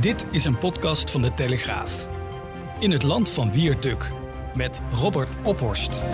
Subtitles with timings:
[0.00, 2.08] Dit is een podcast van de Telegraaf.
[2.78, 4.12] In het land van Wierduk
[4.54, 6.04] met Robert Ophorst.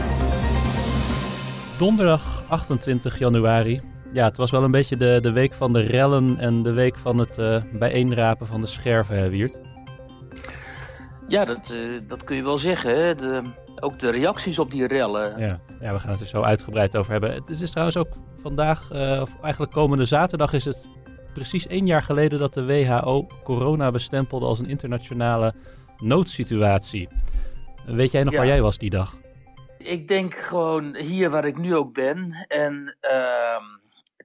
[1.79, 3.81] Donderdag 28 januari.
[4.13, 6.99] Ja, het was wel een beetje de, de week van de rellen en de week
[6.99, 9.57] van het uh, bijeenrapen van de scherven, hè, Wiert?
[11.29, 13.05] Ja, dat, uh, dat kun je wel zeggen.
[13.05, 13.15] Hè?
[13.15, 13.43] De,
[13.81, 15.39] ook de reacties op die rellen.
[15.39, 17.35] Ja, ja, we gaan het er zo uitgebreid over hebben.
[17.35, 18.13] Het is trouwens ook
[18.43, 20.87] vandaag, uh, of eigenlijk komende zaterdag, is het
[21.35, 25.55] precies één jaar geleden dat de WHO corona bestempelde als een internationale
[25.99, 27.09] noodsituatie.
[27.87, 28.39] Weet jij nog ja.
[28.39, 29.17] waar jij was die dag?
[29.79, 32.47] Ik denk gewoon hier waar ik nu ook ben.
[32.49, 33.57] En uh,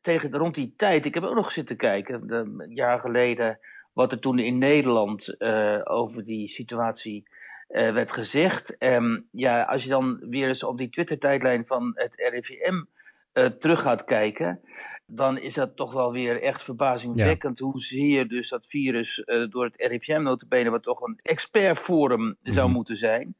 [0.01, 3.59] tegen rond die tijd, ik heb ook nog zitten kijken, een jaar geleden,
[3.93, 7.27] wat er toen in Nederland uh, over die situatie
[7.69, 8.77] uh, werd gezegd.
[8.77, 12.83] En ja, als je dan weer eens op die Twitter-tijdlijn van het RIVM
[13.33, 14.59] uh, terug gaat kijken,
[15.11, 17.57] dan is dat toch wel weer echt verbazingwekkend.
[17.57, 17.65] Ja.
[17.65, 22.37] Hoe je dus dat virus uh, door het RIVM notabene, wat toch een expertforum mm
[22.41, 22.53] -hmm.
[22.53, 23.35] zou moeten zijn,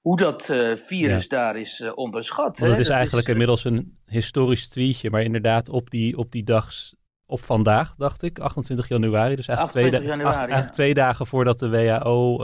[0.00, 1.28] hoe dat uh, virus ja.
[1.28, 2.58] daar is uh, onderschat.
[2.58, 6.72] Dat is eigenlijk is, inmiddels een historisch tweetje, maar inderdaad op die, op die dag,
[7.26, 10.74] op vandaag dacht ik, 28 januari, dus eigenlijk, twee, januari, acht, eigenlijk ja.
[10.74, 12.42] twee dagen voordat de WHO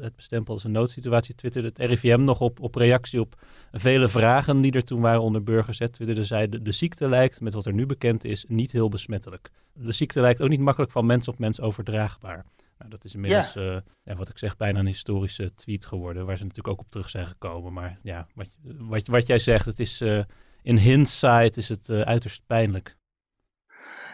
[0.00, 3.36] het bestempelde als een noodsituatie, twitterde het RIVM nog op, op reactie op
[3.80, 5.76] vele vragen die er toen waren onder burgers.
[5.76, 9.50] Twitterde zij, de, de ziekte lijkt, met wat er nu bekend is, niet heel besmettelijk.
[9.72, 12.44] De ziekte lijkt ook niet makkelijk van mens op mens overdraagbaar.
[12.78, 13.60] Nou, dat is inmiddels, ja.
[13.60, 16.90] Uh, ja, wat ik zeg, bijna een historische tweet geworden, waar ze natuurlijk ook op
[16.90, 17.72] terug zijn gekomen.
[17.72, 20.22] Maar ja, wat, wat, wat jij zegt, het is uh,
[20.62, 22.96] in hindsight is het uh, uiterst pijnlijk.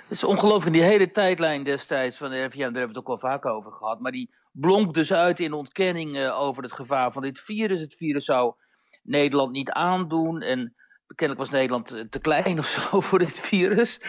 [0.03, 3.07] Het is ongelooflijk, die hele tijdlijn destijds van de RVM, daar hebben we het ook
[3.07, 7.23] wel vaak over gehad, maar die blonk dus uit in ontkenning over het gevaar van
[7.23, 7.81] dit virus.
[7.81, 8.55] Het virus zou
[9.11, 10.41] Nederland niet aandoen.
[10.41, 10.75] En
[11.15, 14.01] kennelijk was Nederland te klein of zo voor dit virus.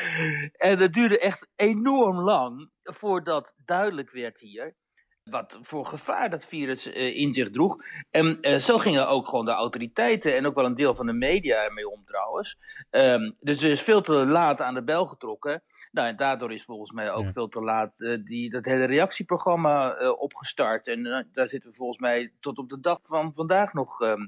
[0.52, 4.76] En het duurde echt enorm lang voordat duidelijk werd hier
[5.24, 7.78] wat voor gevaar dat virus uh, in zich droeg.
[8.10, 11.14] En uh, zo gingen ook gewoon de autoriteiten en ook wel een deel van de
[11.14, 12.58] media ermee om trouwens.
[12.90, 15.64] Um, dus er is veel te laat aan de bel getrokken.
[15.92, 17.32] Nou, en daardoor is volgens mij ook ja.
[17.32, 20.88] veel te laat uh, die, dat hele reactieprogramma opgestart.
[20.88, 24.28] En daar zitten we volgens mij tot op de dag van vandaag nog um, uh,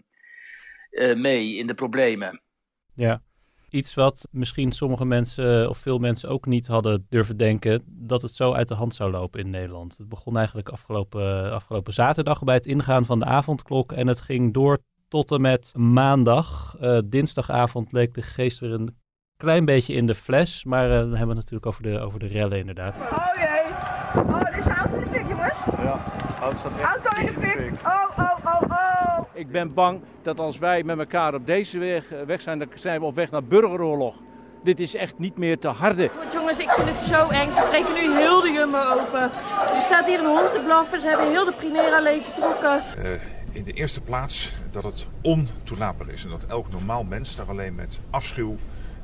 [1.15, 2.41] mee in de problemen.
[2.93, 3.21] Ja,
[3.69, 8.31] iets wat misschien sommige mensen of veel mensen ook niet hadden durven denken, dat het
[8.31, 9.97] zo uit de hand zou lopen in Nederland.
[9.97, 14.53] Het begon eigenlijk afgelopen, afgelopen zaterdag bij het ingaan van de avondklok en het ging
[14.53, 14.77] door
[15.07, 16.77] tot en met maandag.
[16.81, 18.97] Uh, dinsdagavond leek de geest weer een
[19.37, 22.19] klein beetje in de fles, maar uh, dan hebben we het natuurlijk over de, over
[22.19, 22.95] de rellen inderdaad.
[22.95, 25.57] Oh jee, oh dit is auto in de fik jongens.
[25.65, 26.03] Ja,
[26.43, 29.25] auto in de fik, oh oh oh oh.
[29.33, 32.99] Ik ben bang dat als wij met elkaar op deze weg, weg zijn, dan zijn
[32.99, 34.21] we op weg naar burgeroorlog.
[34.63, 36.09] Dit is echt niet meer te harde.
[36.17, 37.51] Want jongens, ik vind het zo eng.
[37.51, 39.21] Ze breken nu heel de jumbo open.
[39.75, 41.01] Er staat hier een hond te blaffen.
[41.01, 42.83] Ze hebben heel de Primera leeggetrokken.
[42.97, 43.11] Uh,
[43.51, 46.23] in de eerste plaats dat het ontoelaatbaar is.
[46.23, 48.57] En dat elk normaal mens daar alleen met afschuw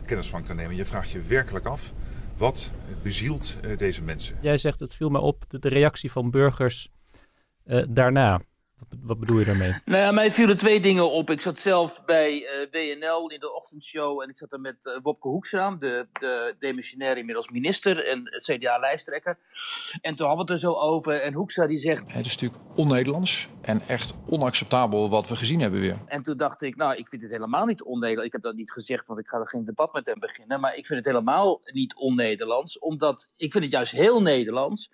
[0.06, 0.76] kennis van kan nemen.
[0.76, 1.94] Je vraagt je werkelijk af,
[2.38, 2.72] wat
[3.04, 4.38] bezielt uh, deze mensen?
[4.42, 6.90] Jij zegt, het viel me op, de, de reactie van burgers
[7.70, 8.42] uh, daarna.
[9.02, 9.74] Wat bedoel je daarmee?
[9.86, 11.30] Nou ja, mij vielen twee dingen op.
[11.30, 14.94] Ik zat zelf bij uh, WNL in de ochtendshow en ik zat er met uh,
[15.02, 19.38] Wopke Hoekstra, de, de demissionair inmiddels minister en CDA-lijsttrekker.
[20.02, 22.14] En toen hadden we het er zo over en Hoekstra die zegt...
[22.14, 25.98] Het is natuurlijk on-Nederlands en echt onacceptabel wat we gezien hebben weer.
[26.06, 28.26] En toen dacht ik, nou, ik vind het helemaal niet on-Nederlands.
[28.28, 30.60] Ik heb dat niet gezegd, want ik ga er geen debat met hem beginnen.
[30.60, 34.90] Maar ik vind het helemaal niet on-Nederlands, omdat ik vind het juist heel Nederlands...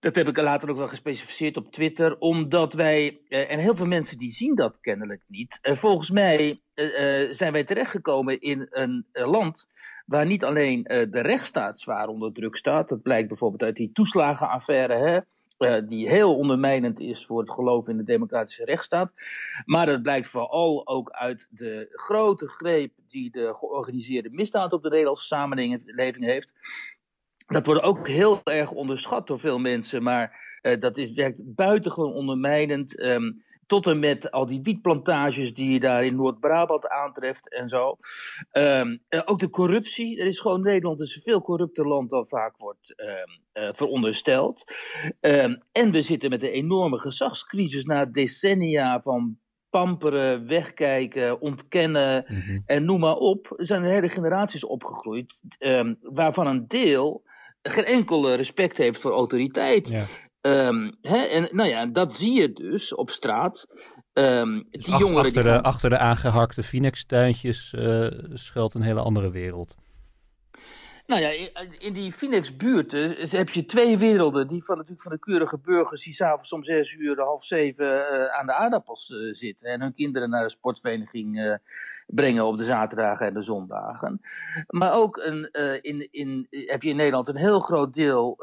[0.00, 3.86] Dat heb ik later ook wel gespecificeerd op Twitter, omdat wij, uh, en heel veel
[3.86, 9.06] mensen die zien dat kennelijk niet, uh, volgens mij uh, zijn wij terechtgekomen in een
[9.12, 9.66] land
[10.06, 15.24] waar niet alleen de rechtsstaat zwaar onder druk staat, dat blijkt bijvoorbeeld uit die toeslagenaffaire,
[15.58, 19.12] hè, die heel ondermijnend is voor het geloof in de democratische rechtsstaat,
[19.64, 24.88] maar dat blijkt vooral ook uit de grote greep die de georganiseerde misdaad op de
[24.88, 26.52] Nederlandse samenleving heeft.
[27.48, 32.12] Dat wordt ook heel erg onderschat door veel mensen, maar uh, dat is, werkt buitengewoon
[32.12, 33.02] ondermijnend.
[33.02, 37.96] Um, tot en met al die wietplantages die je daar in Noord-Brabant aantreft en zo.
[38.50, 40.20] Ehm, ook de corruptie.
[40.20, 44.64] Er is gewoon Nederland is een veel corrupter land dan vaak wordt ehm, verondersteld.
[45.20, 49.38] Ehm, en we zitten met een enorme gezagscrisis na decennia van
[49.70, 52.58] pamperen, wegkijken, ontkennen mhm.
[52.66, 53.54] en noem maar op.
[53.56, 55.42] Er zijn hele generaties opgegroeid
[56.00, 57.26] waarvan een deel
[57.70, 59.88] geen enkel respect heeft voor autoriteit.
[59.88, 60.04] Ja.
[60.40, 63.66] Ehm, hè, en nou ja, dat zie je dus op straat.
[64.12, 69.30] Um, die jongeren achter, die de, achter de aangehakte Phoenix-tuintjes uh, schuilt een hele andere
[69.30, 69.74] wereld.
[71.08, 74.46] Nou ja, in die Phoenix-buurten heb je twee werelden.
[74.46, 78.46] Die van, natuurlijk van de keurige burgers die s'avonds om zes uur, half zeven aan
[78.46, 79.68] de aardappels uh, zitten.
[79.68, 81.58] En hun kinderen naar de sportvereniging
[82.06, 84.20] brengen op de zaterdagen en de zondagen.
[84.66, 85.50] Maar ook een,
[85.82, 88.38] in, in, heb je in Nederland een heel groot deel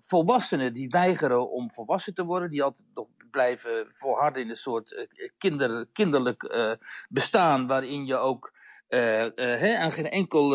[0.00, 2.50] volwassenen die weigeren om volwassen te worden.
[2.50, 5.08] Die altijd nog blijven volharden in een soort
[5.38, 6.76] kinder, kinderlijk
[7.08, 7.66] bestaan.
[7.66, 8.52] Waarin je ook
[8.88, 10.50] aan geen enkel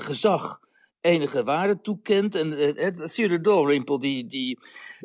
[0.00, 0.68] gezag
[1.00, 2.34] enige waarde toekent.
[2.34, 4.58] En uh, Theodore Dalrymple, die, die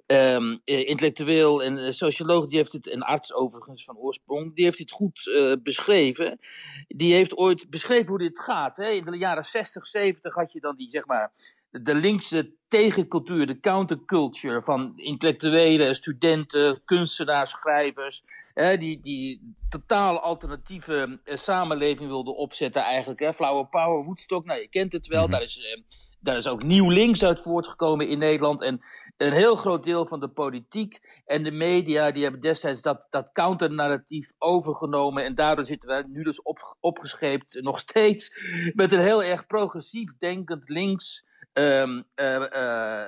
[0.08, 4.80] um, intellectueel en uh, socioloog, die heeft het, en arts overigens van oorsprong, die heeft
[4.80, 6.40] het goed uh, beschreven.
[6.88, 8.78] Die heeft ooit beschreven hoe dit gaat.
[8.78, 8.90] Hè.
[8.90, 11.32] In de jaren 60, 70 had je dan die, zeg maar,
[11.70, 18.24] de linkse tegencultuur, de counterculture van intellectuelen, studenten, kunstenaars, schrijvers
[18.56, 23.20] die, die totaal alternatieve uh, samenleving wilde opzetten eigenlijk.
[23.20, 23.34] Hè.
[23.34, 25.22] Flower Power, Woodstock, nou je kent het wel.
[25.22, 25.32] Mhm.
[25.32, 25.84] daar, is, uh,
[26.20, 28.62] daar is ook nieuw links uit voortgekomen in Nederland.
[28.62, 28.82] En
[29.18, 32.12] een heel groot deel van de politiek en de media...
[32.12, 35.24] die hebben destijds dat, dat counternarratief overgenomen.
[35.24, 38.32] En daardoor zitten we nu dus op, opgescheept nog steeds...
[38.74, 41.26] met een heel erg progressief denkend links...
[41.54, 43.06] Um, uh,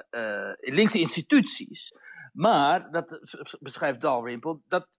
[0.59, 1.91] linkse instituties.
[2.33, 3.19] Maar, dat
[3.59, 4.96] beschrijft Dalrymple, dat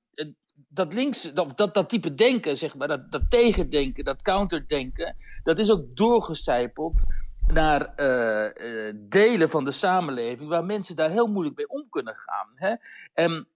[0.68, 5.58] dat links, dat, dat, dat type denken, zeg maar, dat, dat tegendenken, dat counterdenken, dat
[5.58, 7.02] is ook doorgecijpeld
[7.52, 12.14] naar uh, uh, delen van de samenleving waar mensen daar heel moeilijk mee om kunnen
[12.16, 12.48] gaan.
[12.54, 12.74] Hè?
[13.12, 13.46] En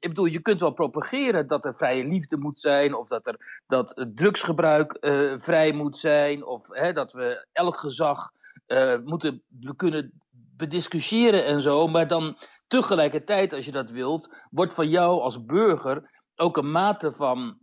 [0.00, 3.62] ik bedoel, je kunt wel propageren dat er vrije liefde moet zijn, of dat, er,
[3.66, 4.96] dat drugsgebruik
[5.36, 8.30] vrij moet zijn, of hè, dat we elk gezag
[9.04, 9.42] moeten
[9.76, 10.12] kunnen
[10.56, 12.36] bediscussiëren en zo, maar dan
[12.70, 17.58] tegelijkertijd, als je dat wilt, wordt van jou als burger ook een mate van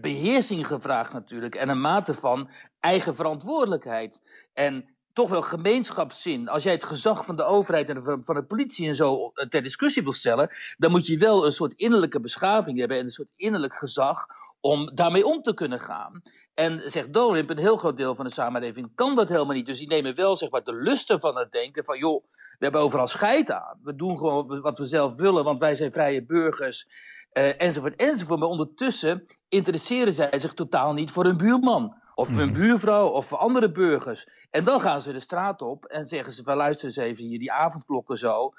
[0.00, 1.54] beheersing gevraagd natuurlijk.
[1.54, 2.50] En een mate van
[2.80, 4.20] eigen verantwoordelijkheid.
[4.52, 6.48] En toch wel gemeenschapszin.
[6.48, 9.62] Als jij het gezag van de overheid en van de politie en zo eh, ter
[9.62, 13.32] discussie wil stellen, dan moet je wel een soort innerlijke beschaving hebben en een soort
[13.36, 14.26] innerlijk gezag
[14.60, 16.22] om daarmee om te kunnen gaan.
[16.54, 19.66] En zegt Dolimp, een heel groot deel van de samenleving kan dat helemaal niet.
[19.66, 22.24] Dus die nemen wel zeg maar, de lusten van het denken van joh,
[22.60, 23.78] we hebben overal scheid aan.
[23.82, 26.86] We doen gewoon wat we zelf willen, want wij zijn vrije burgers.
[27.32, 28.40] Uh, enzovoort, enzovoort.
[28.40, 31.98] Maar ondertussen interesseren zij zich totaal niet voor een buurman.
[32.14, 32.52] Of een mhm.
[32.52, 34.28] buurvrouw of voor andere burgers.
[34.50, 37.38] En dan gaan ze de straat op en zeggen ze van luister eens even hier,
[37.38, 38.52] die avondklokken zo.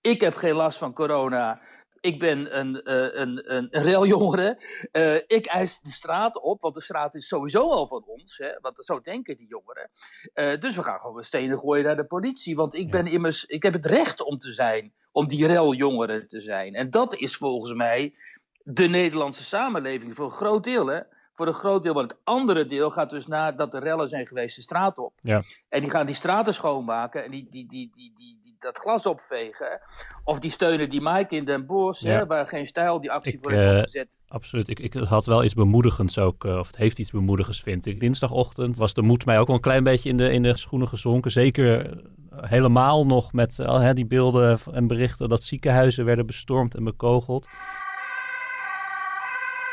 [0.00, 1.60] Ik heb geen last van corona
[2.00, 4.58] ik ben een, uh, een, een, raljongere.
[4.92, 8.38] Uh, ik eis de straat op, want de straat is sowieso al van ons.
[8.38, 9.90] Hè, want zo denken die jongeren.
[10.34, 12.56] Uh, dus we gaan gewoon stenen gooien naar de politie.
[12.56, 16.40] Want ik, ben immers, ik heb het recht om te zijn, om die raljongeren te
[16.40, 16.74] zijn.
[16.74, 18.14] En dat is volgens mij
[18.62, 20.86] de Nederlandse samenleving voor een groot deel.
[20.86, 21.00] Hè?
[21.34, 21.94] Voor een groot deel.
[21.94, 25.12] Want het andere deel gaat dus nadat de rellen zijn geweest de straat op.
[25.22, 25.42] Ja.
[25.68, 27.24] En die gaan die straten schoonmaken.
[27.24, 29.80] En die, die, die, die, die, dat glas opvegen.
[30.24, 33.50] Of die steunen die Mike in Den Bosch, hè, waar geen stijl die actie voor
[33.50, 34.18] heeft uh, opgezet.
[34.28, 34.68] Absoluut.
[34.68, 38.00] Ik, ik had wel iets bemoedigends ook, uh, of het heeft iets bemoedigends, vind ik.
[38.00, 40.88] Dinsdagochtend was de moed mij ook wel een klein beetje in de, in de schoenen
[40.88, 41.30] gezonken.
[41.30, 41.96] Zeker eh,
[42.40, 47.48] helemaal nog met uh, die beelden en berichten dat ziekenhuizen werden bestormd en bekogeld.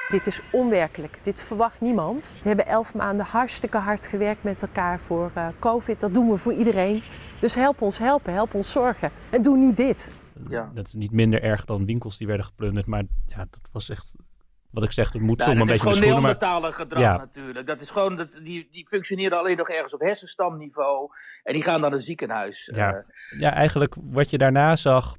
[0.09, 1.23] Dit is onwerkelijk.
[1.23, 2.39] Dit verwacht niemand.
[2.41, 5.99] We hebben elf maanden hartstikke hard gewerkt met elkaar voor uh, COVID.
[5.99, 7.03] Dat doen we voor iedereen.
[7.39, 9.11] Dus help ons helpen, help ons zorgen.
[9.29, 10.11] En doe niet dit.
[10.47, 10.71] Ja.
[10.73, 12.85] Dat is niet minder erg dan winkels die werden geplunderd.
[12.85, 14.13] Maar ja, dat was echt
[14.69, 17.17] wat ik zeg, het moet nou, een beetje Dat is gewoon neandertalig gedrag ja.
[17.17, 17.67] natuurlijk.
[17.67, 21.09] Dat is gewoon, dat, die, die functioneren alleen nog ergens op hersenstamniveau.
[21.43, 22.71] En die gaan naar een ziekenhuis.
[22.73, 25.17] Ja, uh, ja eigenlijk wat je daarna zag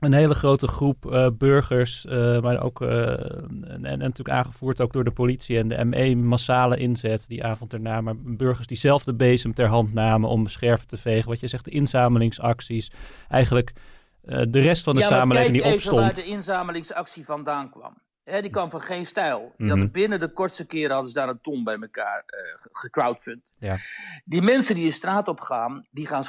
[0.00, 4.92] een hele grote groep uh, burgers, uh, maar ook uh, en, en, natuurlijk aangevoerd ook
[4.92, 8.00] door de politie en de ME, massale inzet die avond erna.
[8.00, 11.28] Maar burgers die zelf de bezem ter hand namen om scherven te vegen.
[11.28, 12.90] Wat je zegt, de inzamelingsacties.
[13.28, 13.72] Eigenlijk
[14.22, 16.00] de rest van de ja, samenleving die opstond.
[16.00, 17.96] waar de inzamelingsactie vandaan kwam.
[18.26, 19.38] Hè, die kwam van geen stijl.
[19.38, 19.68] Die Mhm.
[19.68, 23.50] hadden binnen de kortste keren hadden ze daar een ton bij elkaar ge- gecrowdfund.
[23.58, 23.76] Ja.
[24.24, 26.24] Die mensen die de straat op gaan, die gaan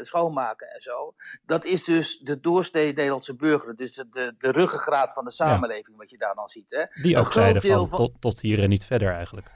[0.00, 1.14] schoonmaken en zo.
[1.46, 3.72] Dat is dus de doorsnee Nederlandse burger.
[3.76, 6.70] Is de, de, de ruggengraat van de samenleving, wat je daar dan ziet.
[6.70, 7.02] Hè?
[7.02, 9.46] Die Een ook zeiden deel van, tot, tot hier en niet verder eigenlijk.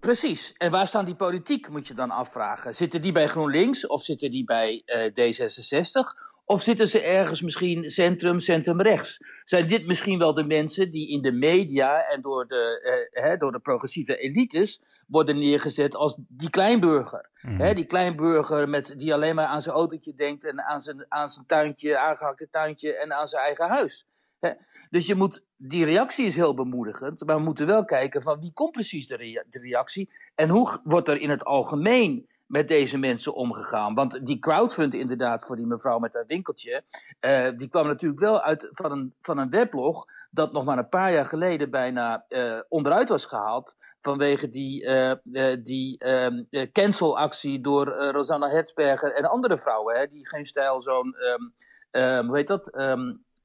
[0.00, 0.52] Precies.
[0.52, 2.74] En waar staan die politiek, moet je dan afvragen.
[2.74, 6.30] Zitten die bij GroenLinks of zitten die bij eh, D66?
[6.52, 9.18] Of zitten ze ergens misschien centrum, centrum-rechts?
[9.44, 12.80] Zijn dit misschien wel de mensen die in de media en door de,
[13.12, 17.30] eh, hè, door de progressieve elites worden neergezet als die kleinburger?
[17.42, 17.60] Mhm.
[17.60, 21.28] Hè, die kleinburger met, die alleen maar aan zijn autootje denkt en aan zijn, aan
[21.28, 24.06] zijn tuintje, aangehakte tuintje en aan zijn eigen huis.
[24.40, 24.50] Hè?
[24.90, 28.52] Dus je moet, die reactie is heel bemoedigend, maar we moeten wel kijken van wie
[28.52, 32.98] komt precies de, rea- de reactie en hoe wordt er in het algemeen met deze
[32.98, 33.94] mensen omgegaan.
[33.94, 36.82] Want die crowdfund inderdaad voor die mevrouw met haar winkeltje,
[37.20, 40.88] eh, die kwam natuurlijk wel uit van een, van een weblog dat nog maar een
[40.88, 47.60] paar jaar geleden bijna eh, onderuit was gehaald vanwege die, eh, die ehm, eh, cancelactie
[47.60, 51.42] door Rosanna Hertzberger en andere vrouwen, hè, die geen stijl zo'n, ehm,
[51.90, 52.70] ehm, hoe heet dat?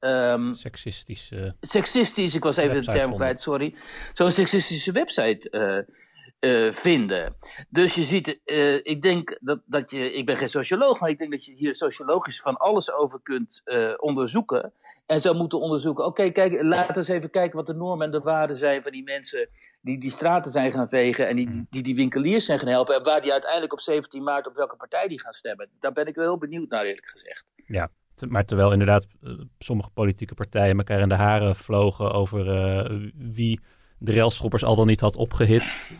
[0.00, 1.30] Ehm, Sexistisch.
[1.30, 3.74] eh, seksistisch, ik was even de term kwijt, sorry.
[4.12, 5.50] Zo'n seksistische website
[6.38, 7.36] eh, vinden.
[7.68, 11.18] Dus je ziet, eh, ik denk dat, dat je, ik ben geen socioloog, maar ik
[11.18, 14.72] denk dat je hier sociologisch van alles over kunt eh, onderzoeken.
[15.06, 18.12] En zou moeten onderzoeken, oké, kijk, laten we eens even kijken wat de normen en
[18.12, 19.48] de waarden zijn van die mensen
[19.80, 22.94] die die straten zijn gaan vegen en die die, die, die winkeliers zijn gaan helpen.
[22.94, 25.68] En waar die uiteindelijk op 17 maart op welke partij die gaan stemmen.
[25.80, 27.44] Daar ben ik wel heel benieuwd naar, eerlijk gezegd.
[27.66, 27.90] Ja,
[28.28, 29.06] maar terwijl inderdaad
[29.58, 32.44] sommige politieke partijen elkaar in de haren vlogen over
[33.14, 33.60] wie
[33.98, 35.92] de railschoppers al dan niet had opgehitst,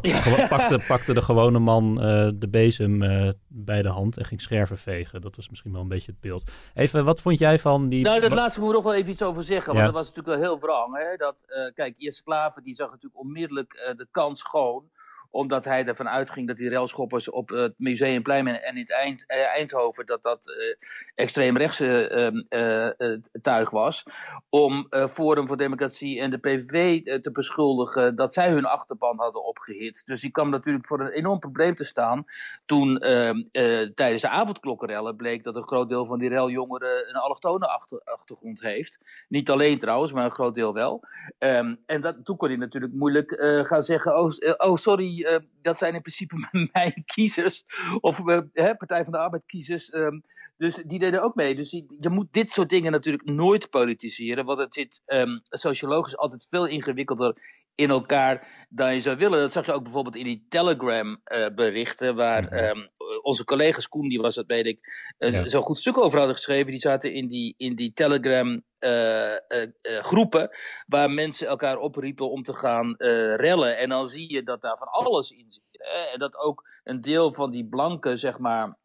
[0.00, 0.48] pakte, Ja.
[0.56, 4.78] pakte, pakte de gewone man eh, de bezem eh, bij de hand en ging scherven
[4.78, 5.20] vegen.
[5.20, 6.50] Dat was misschien wel een beetje het beeld.
[6.74, 8.04] Even, wat vond jij van die...
[8.04, 9.72] Nou, dat laatste moet ik nog wel even iets over zeggen.
[9.72, 9.80] Ja.
[9.80, 10.96] Want dat was natuurlijk wel heel wrang.
[10.96, 11.16] Hè?
[11.16, 14.90] Dat, eh, kijk, Eerste Klaver die zag natuurlijk onmiddellijk de kans schoon.
[15.32, 20.06] Omdat hij ervan uitging dat die railschoppers op het Museumplein en in Eind, eh, Eindhoven...
[20.06, 20.74] dat dat eh,
[21.14, 24.02] extreemrechtse ehm, eh, tuig was.
[24.48, 30.06] Om Forum voor Democratie en de PVV te beschuldigen dat zij hun achterban hadden opgehitst.
[30.06, 32.24] Dus die kwam natuurlijk voor een enorm probleem te staan
[32.66, 37.14] toen ehm, eh, tijdens de avondklokkenrellen bleek dat een groot deel van die reljongeren een
[37.14, 38.98] allochtone achter, achtergrond heeft.
[39.28, 41.00] Niet alleen trouwens, maar een groot deel wel.
[41.38, 45.78] Ehm, en dat, toen kon hij natuurlijk moeilijk gaan zeggen, oh, oh sorry, eh, dat
[45.78, 47.64] zijn in principe mijn kiezers.
[48.00, 49.90] Of eh, hè, Partij van de Arbeid kiezers.
[49.90, 50.20] ehm,
[50.56, 51.54] dus die deden ook mee.
[51.54, 54.44] Dus je moet dit soort dingen natuurlijk nooit politiseren.
[54.44, 59.40] Want het zit ehm, sociologisch altijd veel ingewikkelder in elkaar dan je zou willen.
[59.40, 62.86] Dat zag je ook bijvoorbeeld in die Telegram-berichten, waar ehm,
[63.22, 64.80] onze collega's Koen, die was dat weet ik,
[65.18, 65.48] eh, Ja.
[65.48, 66.70] zo'n goed stuk over hadden geschreven.
[66.70, 70.50] Die zaten in die, in die Telegram-groepen,
[70.86, 73.78] waar mensen elkaar opriepen om te gaan eh, rellen.
[73.78, 75.62] En dan zie je dat daar van alles in zit.
[75.72, 76.12] Hè?
[76.12, 78.76] En dat ook een deel van die blanke, zeg maar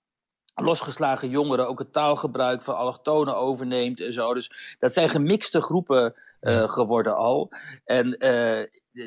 [0.56, 4.34] losgeslagen jongeren ook het taalgebruik van allochtonen overneemt en zo.
[4.34, 7.50] Dus dat zijn gemixte groepen eh, geworden al.
[7.86, 8.64] En eh,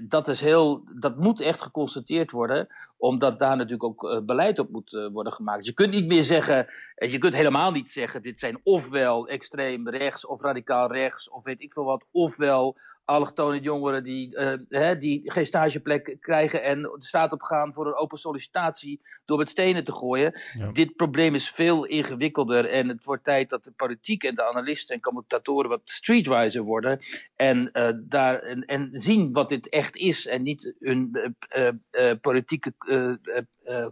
[0.08, 2.68] dat, is heel, dat moet echt geconstateerd worden,
[3.00, 5.66] omdat daar natuurlijk ook eh, beleid op moet eh, worden gemaakt.
[5.66, 9.88] Je kunt niet meer zeggen, eh, je kunt helemaal niet zeggen, dit zijn ofwel extreem
[9.88, 12.76] rechts of radicaal rechts, of weet ik veel wat, ofwel
[13.10, 17.86] allochtone jongeren die, eh, hè, die geen stageplek krijgen en de straat op gaan voor
[17.86, 20.40] een open sollicitatie door met stenen te gooien.
[20.58, 20.72] Ja.
[20.72, 24.94] Dit probleem is veel ingewikkelder en het wordt tijd dat de politiek en de analisten
[24.94, 26.98] en commentatoren wat streetwiser worden
[27.36, 32.74] en, eh, daar, en, en zien wat dit echt is en niet hun eh, politieke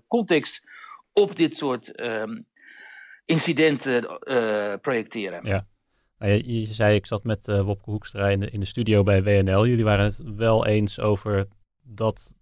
[0.09, 0.69] context
[1.13, 2.41] op dit soort ehm,
[3.25, 4.19] incidenten
[4.81, 5.47] projecteren.
[5.47, 5.67] Ja.
[6.19, 9.03] Nou, je, je zei, ik zat met eh, Wopke Hoekstra in de, in de studio
[9.03, 9.67] bij WNL.
[9.67, 11.47] Jullie waren het wel eens over
[11.83, 12.35] dat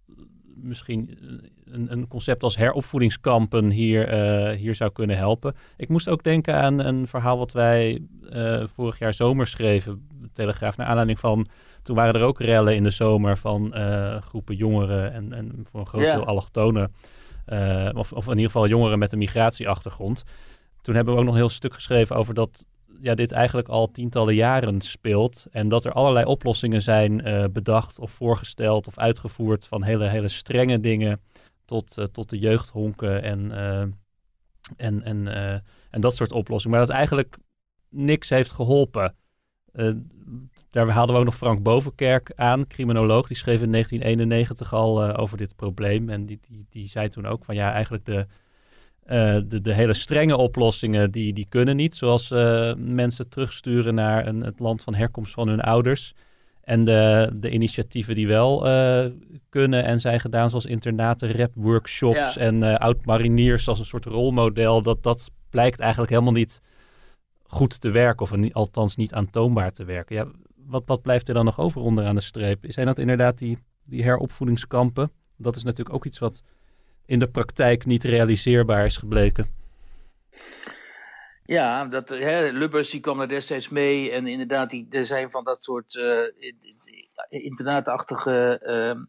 [0.55, 1.17] misschien
[1.65, 5.55] een, een concept als heropvoedingskampen hier, eh, hier zou kunnen helpen.
[5.77, 10.29] Ik moest ook denken aan een verhaal wat wij eh, vorig jaar zomer schreven, de
[10.33, 11.47] Telegraaf, naar aanleiding van...
[11.83, 15.79] Toen waren er ook rellen in de zomer van eh, groepen jongeren en, en voor
[15.79, 16.93] een groot deel allochtonen.
[17.45, 20.23] eh, of, of in ieder geval jongeren met een migratieachtergrond.
[20.81, 22.65] Toen hebben we ook nog een heel stuk geschreven over dat
[23.01, 25.45] ja, dit eigenlijk al tientallen jaren speelt.
[25.51, 29.65] En dat er allerlei oplossingen zijn eh, bedacht of voorgesteld of uitgevoerd.
[29.65, 31.21] Van hele, hele strenge dingen
[31.65, 33.81] tot, eh, tot de jeugdhonken en, eh,
[34.77, 35.27] en, en,
[35.89, 36.77] en dat soort oplossingen.
[36.77, 37.37] Maar dat eigenlijk
[37.89, 39.15] niks heeft geholpen.
[39.71, 39.91] Eh,
[40.69, 43.27] daar haalden we ook nog Frank Bovenkerk aan, criminoloog.
[43.27, 46.09] Die schreef in 1991 al over dit probleem.
[46.09, 48.27] En die, die, die zei toen ook van ja, eigenlijk de,
[49.07, 51.95] eh, de, de hele strenge oplossingen die, die kunnen niet.
[51.95, 56.13] Zoals eh, mensen terugsturen naar een, het land van herkomst van hun ouders.
[56.61, 58.61] En de, de initiatieven die wel
[59.49, 62.35] kunnen en zijn gedaan, zoals internaten, rap-workshops Ja.
[62.35, 66.61] en oud-mariniers als een soort rolmodel, dat, dat blijkt eigenlijk helemaal niet
[67.43, 70.15] goed te werken, of althans niet aantoonbaar te werken.
[70.15, 70.27] Ja,
[70.65, 72.63] wat, wat blijft er dan nog over onderaan de streep?
[72.67, 75.11] Zijn dat inderdaad die, die heropvoedingskampen?
[75.37, 76.43] Dat is natuurlijk ook iets wat
[77.07, 79.47] in de praktijk niet realiseerbaar is gebleken.
[81.45, 84.11] Ja, dat, hè, Lubbers die kwam er destijds mee.
[84.11, 86.57] En inderdaad, die, er zijn van dat soort eh, in-
[87.29, 88.99] internaatachtige ehm,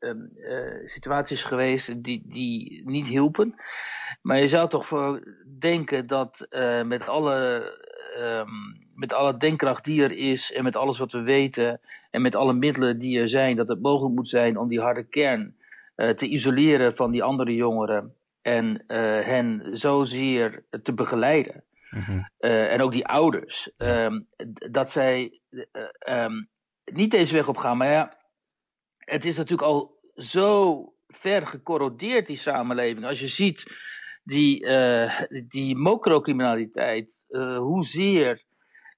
[0.00, 3.54] ehm, eh, situaties geweest die, die niet hielpen.
[4.22, 5.22] Maar je zou toch voor
[5.58, 7.62] denken dat eh, met, alle,
[8.16, 8.48] ehm,
[8.94, 11.80] met alle denkkracht die er is en met alles wat we weten
[12.10, 15.04] en met alle middelen die er zijn, dat het mogelijk moet zijn om die harde
[15.04, 15.54] kern
[16.08, 21.64] te isoleren van die andere jongeren en eh, hen zozeer te begeleiden.
[22.38, 24.20] Eh, en ook die ouders, ehm,
[24.70, 26.42] dat zij eh, ehm,
[26.84, 27.76] niet deze weg op gaan.
[27.76, 28.16] Maar ja,
[28.98, 33.06] het is natuurlijk al zo ver gecorrodeerd, die samenleving.
[33.06, 33.66] Als je ziet
[34.24, 38.44] die, eh, die mocrocriminaliteit, eh hoezeer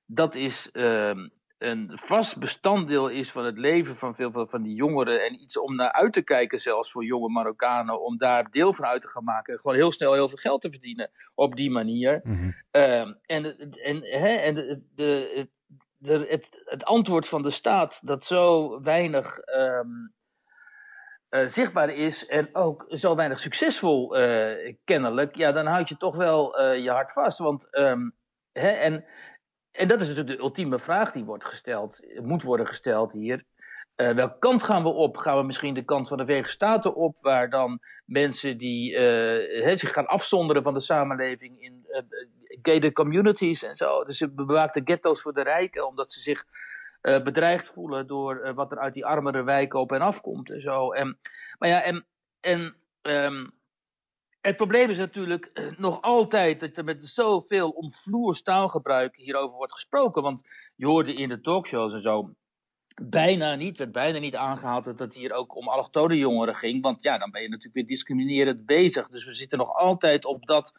[0.06, 1.28] dat is ehm,
[1.62, 5.25] een vast bestanddeel is van het leven van veel van- van die jongeren.
[5.25, 8.85] En iets om naar uit te kijken, zelfs voor jonge Marokkanen, om daar deel van
[8.85, 9.52] uit te gaan maken.
[9.52, 12.21] En gewoon heel snel heel veel geld te verdienen op die manier.
[12.71, 15.50] Ehm, en het- en, hè, en de, de, het-
[15.97, 19.88] de, het, het antwoord van de staat dat zo weinig ehm,
[21.28, 26.16] eh, zichtbaar is en ook zo weinig succesvol eh, kennelijk, ja, dan houd je toch
[26.16, 27.38] wel eh, je hart vast.
[27.38, 28.11] Want, ehm,
[28.52, 29.04] hè, en,
[29.72, 33.44] en dat is natuurlijk de ultieme vraag die wordt gesteld, moet worden gesteld hier.
[33.94, 35.16] Eh, welke kant gaan we op?
[35.16, 39.76] Gaan we misschien de kant van de Verenigde Staten op, waar dan mensen die eh,
[39.76, 42.02] zich gaan afzonderen van de samenleving in eh,
[42.62, 44.04] gated communities en zo.
[44.04, 46.44] Dus bewaakte ghetto's voor de rijken, omdat ze zich
[47.02, 50.92] bedreigd voelen door wat er uit die armere wijken op en af komt en zo.
[50.92, 51.18] En,
[51.58, 52.06] maar ja, en,
[52.40, 53.46] en ehm,
[54.42, 59.72] het probleem is natuurlijk eh, nog altijd dat er met zoveel omvloers taalgebruik hierover wordt
[59.72, 60.22] gesproken.
[60.22, 62.34] Want je hoorde in de talkshows en zo
[63.02, 66.82] bijna niet, werd bijna niet aangehaald dat het hier ook om allochtone jongeren ging.
[66.82, 69.08] Want ja, dan ben je natuurlijk weer discriminerend bezig.
[69.08, 70.72] Dus we zitten nog altijd op dat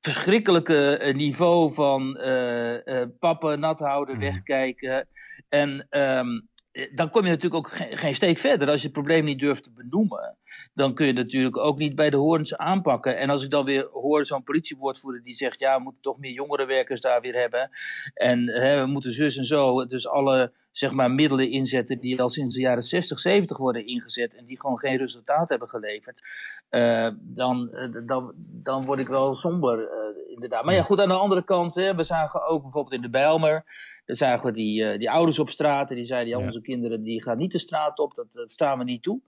[0.00, 5.08] verschrikkelijke eh, niveau van eh, pappen, nat houden, wegkijken.
[5.48, 6.40] En ehm,
[6.72, 8.68] eh, dan kom je natuurlijk ook geen, geen steek verder.
[8.68, 10.36] Als je het probleem niet durft te benoemen,
[10.74, 13.18] dan kun je het natuurlijk ook niet bij de horens aanpakken.
[13.18, 15.60] En als ik dan weer hoor zo'n politiewoordvoerder die zegt...
[15.60, 17.70] ja, we moeten toch meer jongerenwerkers daar weer hebben.
[18.14, 19.86] En hè, we moeten zus en zo.
[19.86, 24.34] Dus alle zeg maar, middelen inzetten die al sinds de jaren 60, 70 worden ingezet...
[24.34, 26.22] en die gewoon geen resultaat hebben geleverd.
[26.68, 30.64] eh, dan, eh, dan, dan word ik wel somber, eh, inderdaad.
[30.64, 33.64] Maar ja, goed, aan de andere kant, hè, we zagen ook bijvoorbeeld in de Bijlmer...
[34.04, 37.22] Dan zagen we die, die ouders op straat en die zeiden: ja, onze kinderen die
[37.22, 39.20] gaan niet de straat op, dat, dat staan we niet toe.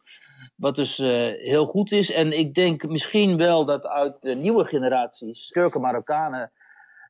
[0.57, 1.09] Wat dus eh,
[1.51, 2.11] heel goed is.
[2.13, 6.53] En ik denk misschien wel dat uit de nieuwe generaties, Turken, Marokkanen,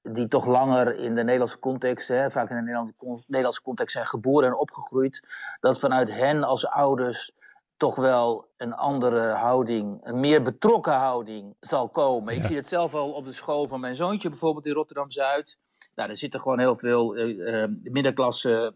[0.02, 3.92] die toch langer in de Nederlandse context, hè, vaak in de Nederlandse, con- Nederlandse context
[3.92, 5.26] zijn geboren en opgegroeid,
[5.60, 7.32] dat vanuit hen als ouders
[7.76, 12.34] toch wel een andere houding, een meer betrokken houding zal komen.
[12.34, 15.58] Ik zie het zelf al op de school van mijn zoontje, bijvoorbeeld in Rotterdam-Zuid.
[15.94, 18.74] Nou, er zitten gewoon heel veel eh, eh, middenklasse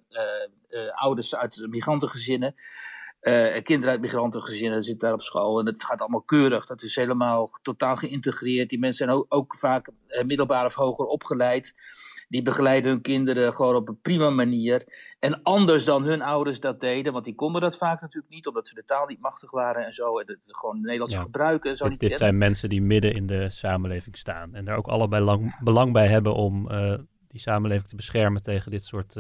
[0.95, 2.55] ouders uit migrantengezinnen.
[3.21, 5.61] Eh, kinderen uit migrantengezinnen zitten daar op school.
[5.61, 6.67] En het gaat allemaal keurig.
[6.67, 8.69] Dat is helemaal totaal geïntegreerd.
[8.69, 11.75] Die mensen zijn ook, ook vaak eh, middelbaar of hoger opgeleid.
[12.29, 14.85] Die begeleiden hun kinderen gewoon op een prima manier.
[15.19, 17.13] En anders dan hun ouders dat deden.
[17.13, 18.47] Want die konden dat vaak natuurlijk niet.
[18.47, 20.19] Omdat ze de taal niet machtig waren en zo.
[20.19, 21.21] En gewoon Nederlands Ja.
[21.21, 24.55] gebruiken en zo Dit, niet dit zijn mensen die midden in de samenleving staan.
[24.55, 26.95] En daar ook allebei lang, belang bij hebben om eh,
[27.29, 29.17] die samenleving te beschermen tegen dit soort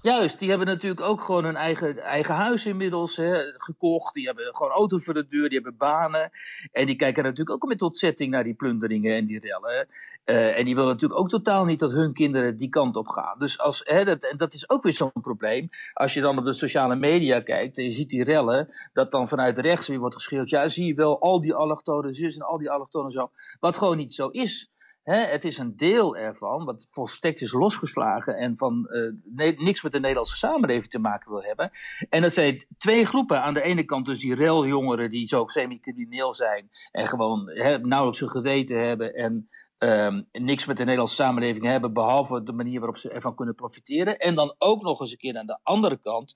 [0.00, 4.14] Juist, die hebben natuurlijk ook gewoon hun eigen, eigen huis inmiddels hè, gekocht.
[4.14, 6.30] Die hebben gewoon auto voor de deur, die hebben banen.
[6.72, 9.88] En die kijken natuurlijk ook met ontzetting naar die plunderingen en die rellen.
[10.24, 13.38] Eh, en die willen natuurlijk ook totaal niet dat hun kinderen die kant op gaan.
[13.38, 15.68] Dus als, hè, dat, en dat is ook weer zo'n probleem.
[15.92, 19.28] Als je dan op de sociale media kijkt en je ziet die rellen, dat dan
[19.28, 20.48] vanuit rechts weer wordt geschreeuwd.
[20.48, 23.30] Ja, zie je wel, al die allochtonen zus en al die allochtonen zo.
[23.60, 24.70] Wat gewoon niet zo is.
[25.14, 30.00] Het is een deel ervan, wat volstrekt is losgeslagen en van eh, niks met de
[30.00, 31.70] Nederlandse samenleving te maken wil hebben.
[32.08, 33.42] En dat zijn twee groepen.
[33.42, 37.44] Aan de ene kant dus die reljongeren die zo semi-crimineel zijn en gewoon
[37.82, 42.78] nauwelijks een geweten hebben en ehm, niks met de Nederlandse samenleving hebben, behalve de manier
[42.78, 44.18] waarop ze ervan kunnen profiteren.
[44.18, 46.34] En dan ook nog eens een keer aan de andere kant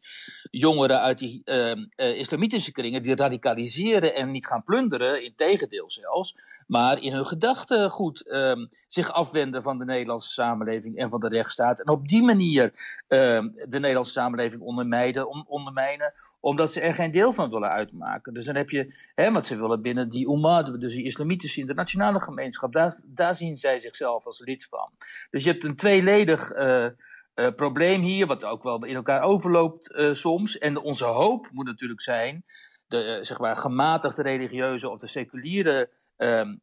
[0.51, 5.91] jongeren uit die ehm, eh, islamitische kringen die radicaliseren en niet gaan plunderen, in tegendeel
[5.91, 6.35] zelfs,
[6.71, 11.81] maar in hun gedachtegoed um, zich afwenden van de Nederlandse samenleving en van de rechtsstaat.
[11.81, 12.63] En op die manier
[13.09, 18.35] um, de Nederlandse samenleving ondermijnen, on, ondermijnen, omdat ze er geen deel van willen uitmaken.
[18.35, 22.73] Dus dan heb je, hè, ze willen binnen die Ummah, dus die islamitische internationale gemeenschap,
[22.73, 24.91] daar, daar zien zij zichzelf als lid van.
[25.31, 26.87] Dus je hebt een tweeledig uh,
[27.35, 30.59] uh, probleem hier, wat ook wel in elkaar overloopt uh, soms.
[30.59, 32.45] En onze hoop moet natuurlijk zijn,
[32.87, 36.61] de zeg maar, gematigde religieuze of de seculiere um,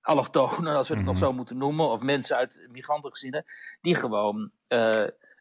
[0.00, 1.18] allochtonen, als we het mm -hmm.
[1.18, 3.44] nog zo moeten noemen, of mensen uit migrantengezinnen,
[3.80, 4.50] die gewoon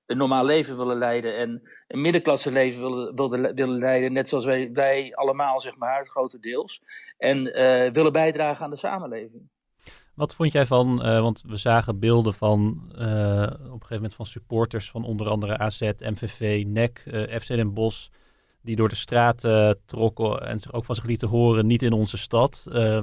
[0.08, 4.46] een normaal leven willen leiden en een middenklasse leven willen, willen, willen leiden, net zoals
[4.46, 6.82] wij, wij allemaal, zeg maar, grotendeels.
[7.18, 9.50] En uh, willen bijdragen aan de samenleving.
[10.14, 14.26] Wat vond jij van, uh, want we zagen beelden van op een gegeven moment van
[14.26, 17.04] supporters van onder andere AZ, MVV, NEC,
[17.42, 18.08] FC Den Bosch,
[18.68, 22.18] die door de straten trokken en zich ook van zich lieten horen, niet in onze
[22.18, 22.66] stad.
[22.68, 23.00] Uh,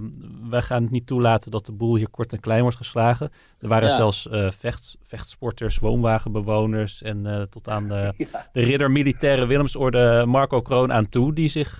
[0.48, 3.31] wij gaan het niet toelaten dat de boel hier kort en klein wordt geslagen.
[3.61, 3.96] Er waren ja.
[3.96, 8.48] zelfs uh, vecht, vechtsporters, woonwagenbewoners en tot aan de, ja.
[8.53, 11.77] de ridder militaire Willemsorde Marco Kroon aan toe, die zich,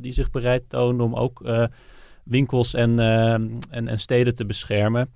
[0.00, 1.42] die zich bereid toonde om ook
[2.24, 5.10] winkels en, en, en, steden te beschermen.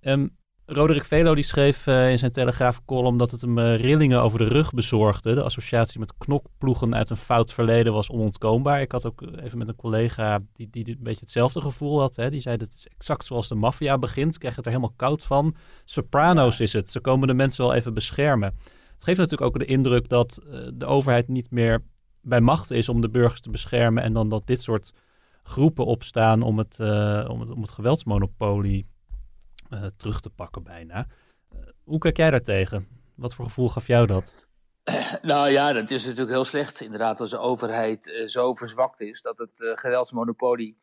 [0.00, 0.36] Um,
[0.70, 4.44] Roderick Velo die schreef uh, in zijn Telegraaf-column dat het hem uh, rillingen over de
[4.44, 5.34] rug bezorgde.
[5.34, 8.80] De associatie met knokploegen uit een fout verleden was onontkoombaar.
[8.80, 12.16] Ik had ook even met een collega die, die een beetje hetzelfde gevoel had.
[12.16, 12.30] Hè.
[12.30, 14.34] Die zei dat het is exact zoals de maffia begint.
[14.34, 15.54] Ik krijg het er helemaal koud van.
[15.84, 16.90] Sopranos is het.
[16.90, 18.54] Ze komen de mensen wel even beschermen.
[18.94, 21.82] Het geeft natuurlijk ook de indruk dat uh, de overheid niet meer
[22.22, 24.02] bij macht is om de burgers te beschermen.
[24.02, 24.92] En dan dat dit soort
[25.42, 26.80] groepen opstaan om het,
[27.28, 28.86] om het, om het geweldsmonopolie
[29.70, 31.06] uh, terug te pakken bijna.
[31.52, 32.88] Uh, hoe kijk jij daar tegen?
[33.14, 34.46] Wat voor gevoel gaf jou dat?
[35.22, 36.80] Nou ja, dat is natuurlijk heel slecht.
[36.80, 40.78] Inderdaad, als de overheid uh, zo verzwakt is dat het geweldsmonopolie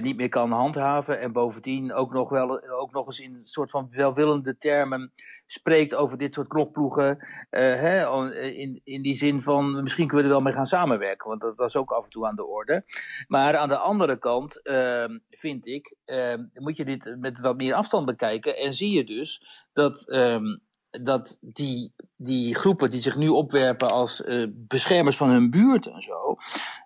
[0.00, 1.20] niet meer kan handhaven.
[1.20, 5.12] En bovendien ook nog, wel, ook nog eens in een soort van welwillende termen
[5.46, 7.18] spreekt over dit soort knokploegen.
[7.50, 11.28] Hè, in, in die zin van misschien kunnen we er wel mee gaan samenwerken.
[11.28, 12.84] Want dat was ook af en toe aan de orde.
[13.28, 17.74] Maar aan de andere kant ehm, vind ik, uh, moet je dit met wat meer
[17.74, 18.56] afstand bekijken.
[18.56, 20.60] En zie je dus dat, um,
[21.02, 26.02] dat die, die groepen die zich nu opwerpen als uh, beschermers van hun buurt en
[26.02, 26.36] zo.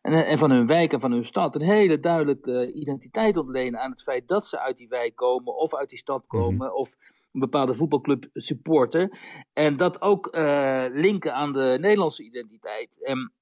[0.03, 1.55] En, en van hun wijk en van hun stad.
[1.55, 5.57] Een hele duidelijke uh, identiteit ontlenen aan het feit dat ze uit die wijk komen.
[5.57, 6.55] Of uit die stad komen.
[6.55, 6.71] Mm -hmm.
[6.71, 6.97] Of
[7.33, 9.17] een bepaalde voetbalclub supporten.
[9.53, 13.03] En dat ook uh, linken aan de Nederlandse identiteit.
[13.03, 13.33] En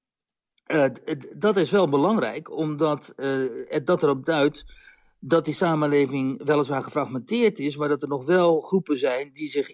[1.35, 3.13] dat is wel belangrijk, omdat
[3.67, 4.63] het dat erop duidt
[5.19, 9.67] dat die samenleving weliswaar gefragmenteerd is, maar dat er nog wel groepen zijn die zich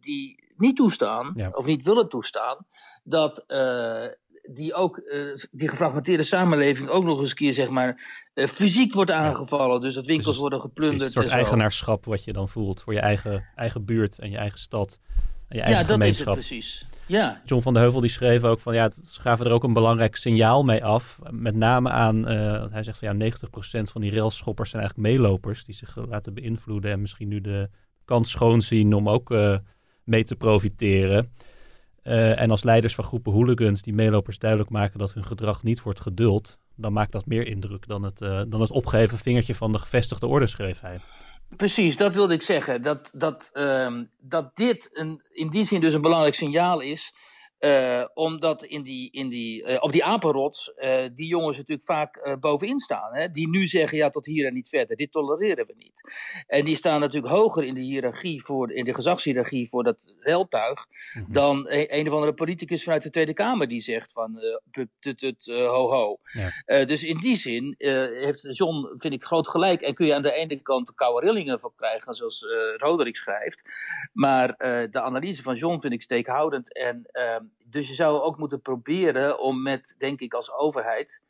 [0.00, 1.48] die niet toestaan, ja.
[1.52, 2.66] of niet willen toestaan,
[3.04, 4.06] dat uh,
[4.42, 8.00] die ook uh, die gefragmenteerde samenleving ook nog eens een keer zeg maar
[8.34, 11.02] uh, fysiek wordt aangevallen, dus dat winkels dus, worden geplunderd.
[11.02, 14.58] Een soort eigenaarschap wat je dan voelt voor je eigen, eigen buurt en je eigen
[14.58, 14.98] stad
[15.48, 16.26] en je eigen ja, gemeenschap.
[16.26, 16.86] dat is het precies.
[17.10, 17.40] Ja.
[17.44, 20.16] John van de Heuvel die schreef ook van ja, het gaven er ook een belangrijk
[20.16, 21.18] signaal mee af.
[21.30, 25.64] Met name aan, uh, hij zegt van ja, 90% van die railschoppers zijn eigenlijk meelopers
[25.64, 27.70] die zich laten beïnvloeden en misschien nu de
[28.04, 29.56] kans schoon zien om ook uh,
[30.04, 31.32] mee te profiteren.
[32.02, 35.82] Uh, en als leiders van groepen hooligans die meelopers duidelijk maken dat hun gedrag niet
[35.82, 38.18] wordt geduld, dan maakt dat meer indruk dan het,
[38.48, 41.00] dan het opgeheven vingertje van de gevestigde orde, schreef hij.
[41.56, 42.82] Precies, dat wilde ik zeggen.
[42.82, 47.14] Dat, dat, uh, dat dit een, in die zin dus een belangrijk signaal is.
[47.60, 52.36] Uh, omdat in die, in die, uh, op die apenrots uh, die jongens natuurlijk vaak
[52.40, 53.14] bovenin staan.
[53.14, 53.30] Hè?
[53.30, 54.96] Die nu zeggen, ja, tot hier en niet verder.
[54.96, 56.12] Dit tolereren we niet.
[56.46, 60.86] En die staan natuurlijk hoger in de hiërarchie, voor, in de gezagshiërarchie voor dat reltuig...
[61.14, 61.32] Mm -hmm.
[61.32, 64.38] dan een, een, of andere politicus vanuit de Tweede Kamer die zegt van
[64.70, 66.18] put, tut, tut, ho, ho.
[66.32, 66.84] Ja.
[66.84, 69.80] dus in die zin heeft John, vind ik, groot gelijk.
[69.80, 72.46] En kun je aan de ene kant koude rillingen van krijgen, zoals
[72.76, 73.62] Roderick schrijft.
[74.12, 74.54] Maar
[74.90, 79.40] de analyse van John vind ik steekhoudend en ehm, dus je zou ook moeten proberen
[79.40, 81.20] om met, denk ik, als overheid,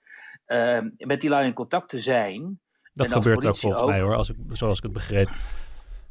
[0.46, 2.60] uh, met die lui in contact te zijn.
[2.92, 3.88] Dat gebeurt ook volgens ook.
[3.88, 5.28] mij hoor, als ik, zoals ik het begreep.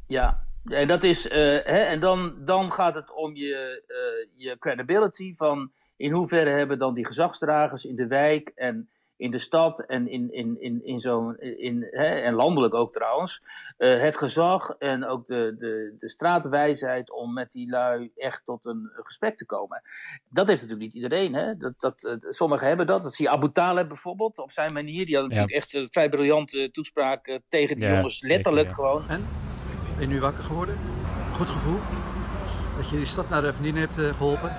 [0.06, 4.58] Ja, en dat is, uh, hè, en dan, dan gaat het om je, uh, je
[4.58, 8.88] credibility van in hoeverre hebben dan die gezagsdragers in de wijk en
[9.20, 13.42] in de stad en in, in, in, in zo'n, in, hè, en landelijk ook trouwens,
[13.78, 18.64] uh, het gezag en ook de, de, de straatwijsheid om met die lui echt tot
[18.64, 19.82] een gesprek te komen.
[20.28, 21.34] Dat heeft natuurlijk niet iedereen.
[21.34, 21.56] Hè?
[21.56, 23.02] Dat, dat, uh, sommigen hebben dat.
[23.02, 25.06] Dat zie je Abu Talib bijvoorbeeld, op zijn manier.
[25.06, 25.58] Die had natuurlijk ja.
[25.58, 28.90] echt een vrij briljante toespraak uh, tegen die ja, jongens, letterlijk zeker, ja.
[28.90, 29.08] gewoon.
[29.08, 29.26] En?
[29.96, 30.78] Ben je nu wakker geworden?
[31.32, 31.78] Goed gevoel?
[32.76, 34.56] Dat je die stad naar de vriendin hebt geholpen?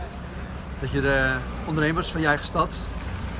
[0.82, 2.90] Dat je de ondernemers van je eigen stad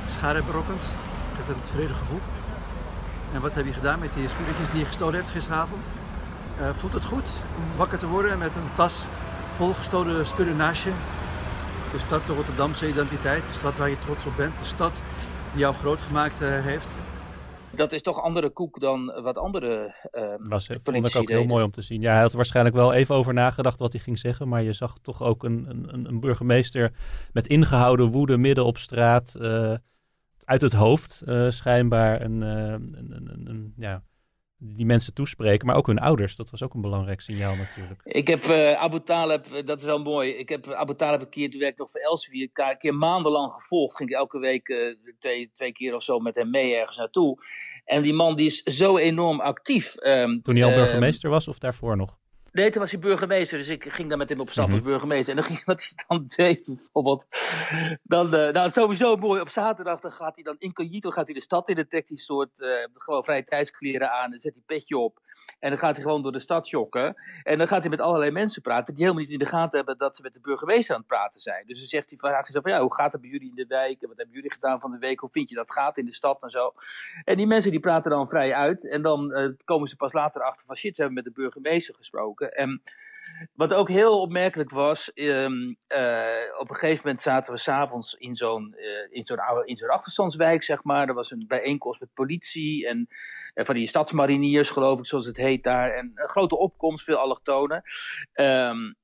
[0.06, 0.94] schade hebt berokkend?
[1.34, 2.20] Geeft dat een tevreden gevoel?
[3.34, 5.84] En wat heb je gedaan met die spulletjes die je gestolen hebt gisteravond?
[6.60, 9.06] Uh, voelt het goed om wakker te worden met een tas
[9.56, 10.92] vol gestolen spullen naast je?
[11.92, 15.02] De stad de Rotterdamse identiteit, de stad waar je trots op bent, de stad
[15.50, 16.94] die jou groot gemaakt uh, heeft.
[17.70, 21.64] Dat is toch andere koek dan wat andere uh, Was, vond ik ook heel mooi
[21.64, 22.00] om te zien.
[22.00, 24.48] Ja, hij had waarschijnlijk wel even over nagedacht wat hij ging zeggen.
[24.48, 26.92] Maar je zag toch ook een, een, een burgemeester
[27.32, 29.34] met ingehouden woede midden op straat.
[29.40, 29.74] Uh,
[30.52, 34.02] uit het hoofd uh, schijnbaar een, een, een, een, ja,
[34.58, 36.36] die mensen toespreken, maar ook hun ouders.
[36.36, 38.00] Dat was ook een belangrijk signaal natuurlijk.
[38.04, 40.30] Ik heb uh, Abu Talib, dat is wel mooi.
[40.30, 43.96] Ik heb Abu Talib een keer, toen werkte nog voor Elsevier, een keer maandenlang gevolgd.
[43.96, 47.44] Ging ik elke week uh, twee, twee keer of zo met hem mee ergens naartoe.
[47.84, 49.94] En die man die is zo enorm actief.
[50.04, 52.18] Um, toen hij al burgemeester was of daarvoor nog?
[52.52, 54.80] Nee, toen was hij burgemeester, dus ik ging daar met hem op stap als mm
[54.80, 54.88] -hmm.
[54.88, 55.36] burgemeester.
[55.36, 57.26] En dan ging wat hij dan deed, bijvoorbeeld.
[58.02, 59.40] Dan, uh, nou, sowieso mooi.
[59.40, 61.74] Op zaterdag dan gaat hij dan incognito gaat hij de stad in.
[61.74, 64.30] Dan trekt hij soort uh, gewoon vrije tijdskleren aan.
[64.30, 65.20] Dan zet hij petje op.
[65.58, 67.16] En dan gaat hij gewoon door de stad jokken.
[67.42, 69.98] En dan gaat hij met allerlei mensen praten die helemaal niet in de gaten hebben
[69.98, 71.66] dat ze met de burgemeester aan het praten zijn.
[71.66, 73.54] Dus dan zegt hij, vraagt hij zo van ja, hoe gaat het bij jullie in
[73.54, 74.02] de wijk?
[74.02, 75.20] En wat hebben jullie gedaan van de week?
[75.20, 76.72] Hoe vind je dat gaat in de stad en zo?
[77.24, 78.88] En die mensen die praten dan vrij uit.
[78.88, 81.94] En dan uh, komen ze pas later achter van shit, we hebben met de burgemeester
[81.94, 82.41] gesproken.
[83.54, 88.36] Wat ook heel opmerkelijk was, um, uh, op een gegeven moment zaten we s'avonds in
[88.36, 91.08] zo'n uh, in zo'n in zo'n achterstandswijk, zeg maar.
[91.08, 93.08] Er was een bijeenkomst met politie en,
[93.54, 95.90] van die stadsmariniers, geloof ik, zoals het heet daar.
[95.90, 97.82] En een grote opkomst, veel allochtonen.
[98.34, 98.96] Um,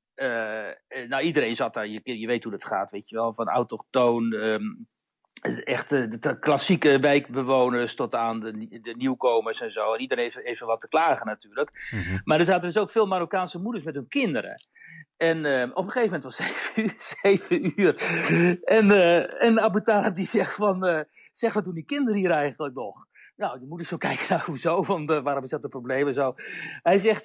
[1.08, 4.32] nou, iedereen zat daar, je, weet hoe dat gaat, weet je wel, van autochtoon.
[4.32, 4.88] Um,
[5.64, 9.92] echt de, de, klassieke wijkbewoners tot aan de, de, nieuwkomers en zo.
[9.92, 11.88] En iedereen heeft even wat te klagen natuurlijk.
[11.90, 12.20] Mm -hmm.
[12.24, 14.54] Maar er zaten dus ook veel Marokkaanse moeders met hun kinderen.
[15.16, 17.94] En uh, op een gegeven moment was het zeven uur.
[17.98, 18.62] Zeven uur.
[18.64, 21.00] En, uh, en Abu Talib die zegt van, uh,
[21.32, 23.06] zeg wat doen die kinderen hier eigenlijk nog?
[23.36, 26.34] Nou, die moeders zo kijken, nou hoezo, want waarom is dat een probleem en zo.
[26.82, 27.24] Hij zegt,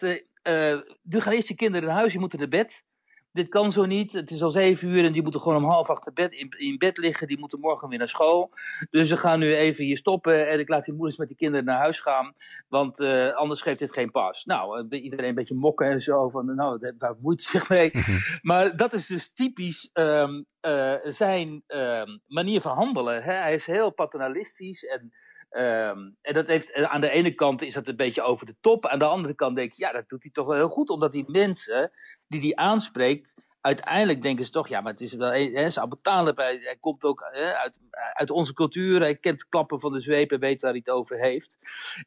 [1.01, 2.83] doe gaan eerst je kinderen in huis, je moet naar bed
[3.33, 4.11] dit kan zo niet.
[4.11, 6.77] Het is al zeven uur en die moeten gewoon om half acht bed, in, in,
[6.77, 7.27] bed liggen.
[7.27, 8.51] Die moeten morgen weer naar school.
[8.89, 11.65] Dus we gaan nu even hier stoppen en ik laat die moeders met die kinderen
[11.65, 12.33] naar huis gaan.
[12.67, 14.45] Want uh, anders geeft dit geen pas.
[14.45, 16.29] Nou, uh, iedereen een beetje mokken en zo.
[16.29, 17.91] Van, nou, daar bemoeit zich mee.
[18.41, 23.23] maar dat is dus typisch um, uh, zijn um, manier van handelen.
[23.23, 23.33] Hè?
[23.33, 25.11] Hij is heel paternalistisch en...
[25.57, 28.85] Um, en dat heeft, aan de ene kant is dat een beetje over de top.
[28.85, 30.89] Aan de andere kant denk ik, ja, dat doet hij toch wel heel goed.
[30.89, 31.91] Omdat die mensen
[32.27, 36.37] die hij aanspreekt, uiteindelijk denken ze toch, ja, maar het is wel, hij is Talib,
[36.37, 37.79] hij, hij komt ook hè, uit,
[38.13, 41.19] uit onze cultuur, hij kent klappen van de zweep en weet waar hij het over
[41.19, 41.57] heeft.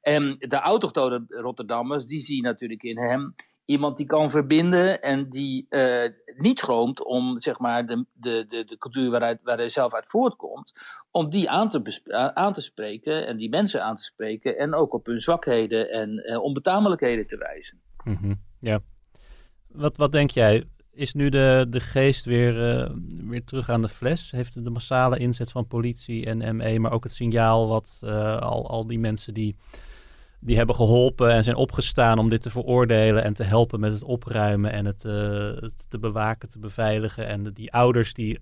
[0.01, 5.67] En de autochtone Rotterdammers, die zien natuurlijk in hem iemand die kan verbinden en die
[5.71, 9.95] uh, niet schroomt om zeg maar de, de, de, de cultuur waaruit, waar hij zelf
[9.95, 10.73] uit voortkomt,
[11.11, 14.93] om die aan te, aan te spreken en die mensen aan te spreken en ook
[14.93, 17.81] op hun zwakheden en uh, onbetamelijkheden te wijzen.
[17.97, 18.41] -hmm.
[18.61, 18.81] Ja.
[19.69, 20.67] Wat, wat denk jij?
[20.97, 22.91] Is nu de, de geest weer, uh,
[23.29, 24.31] weer terug aan de fles?
[24.31, 27.99] Heeft de massale inzet van politie en ME, maar ook het signaal wat
[28.41, 29.57] al, al die mensen die
[30.41, 34.03] die hebben geholpen en zijn opgestaan om dit te veroordelen en te helpen met het
[34.03, 35.03] opruimen en het,
[35.63, 37.27] het te bewaken, te beveiligen.
[37.27, 38.39] En die ouders die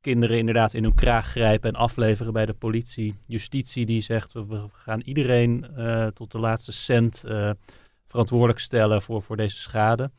[0.00, 3.14] kinderen inderdaad in hun kraag grijpen en afleveren bij de politie.
[3.26, 5.66] Justitie die zegt we, we gaan iedereen
[6.14, 7.24] tot de laatste cent
[8.06, 10.10] verantwoordelijk stellen voor, voor deze schade.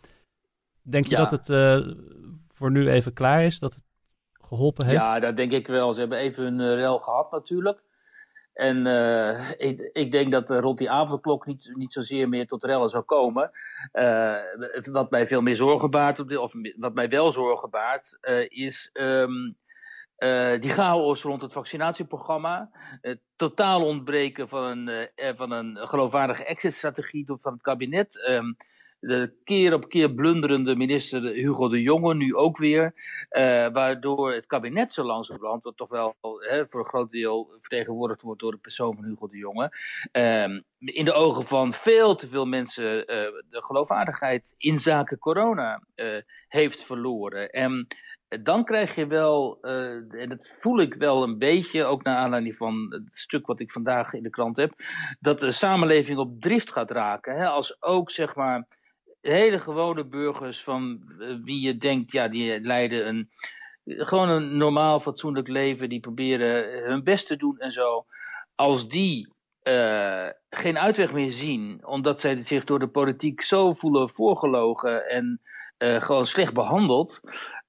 [0.88, 1.26] Denk je ja.
[1.26, 1.48] dat het
[2.54, 3.84] voor nu even klaar is, dat het
[4.32, 4.98] geholpen heeft?
[4.98, 5.94] Ja, dat denk ik wel.
[5.94, 7.84] Ze hebben even hun rel gehad natuurlijk.
[8.56, 12.64] En uh, ik, ik, denk dat uh, rond die avondklok niet, niet zozeer meer tot
[12.64, 13.52] rellen zou komen.
[13.94, 14.36] Uh,
[14.92, 18.18] wat mij veel meer zorgen baart, of wat mij wel zorgen baart,
[18.48, 19.58] is um,
[20.60, 22.70] die chaos rond het vaccinatieprogramma.
[23.02, 28.28] Het totaal ontbreken van een, van een geloofwaardige exit-strategie van het kabinet.
[28.30, 28.58] Um,
[29.06, 32.94] de keer op keer blunderende minister Hugo de Jonge nu ook weer.
[33.32, 36.16] Uh, waardoor het kabinet zo langzamerhand, wat toch wel
[36.70, 39.72] voor een groot deel vertegenwoordigd wordt door de persoon van Hugo de Jonge.
[40.12, 43.06] Uh, in de ogen van veel te veel mensen uh,
[43.50, 45.82] de geloofwaardigheid in zaken corona
[46.48, 47.50] heeft verloren.
[47.50, 47.88] En
[48.42, 49.58] dan krijg je wel,
[50.10, 53.72] en dat voel ik wel een beetje, ook naar aanleiding van het stuk wat ik
[53.72, 54.74] vandaag in de krant heb,
[55.20, 57.38] dat de samenleving op drift gaat raken.
[57.38, 57.48] Hè?
[57.48, 58.68] Als ook zeg maar
[59.32, 61.02] hele gewone burgers van
[61.44, 63.30] wie je denkt, ja, die leiden een,
[63.86, 68.06] gewoon een normaal fatsoenlijk leven, die proberen hun best te doen en zo.
[68.56, 69.34] Als die
[69.64, 75.42] uh, geen uitweg meer zien, omdat zij zich door de politiek zo voelen voorgelogen en
[75.78, 77.22] uh, gewoon slecht behandeld,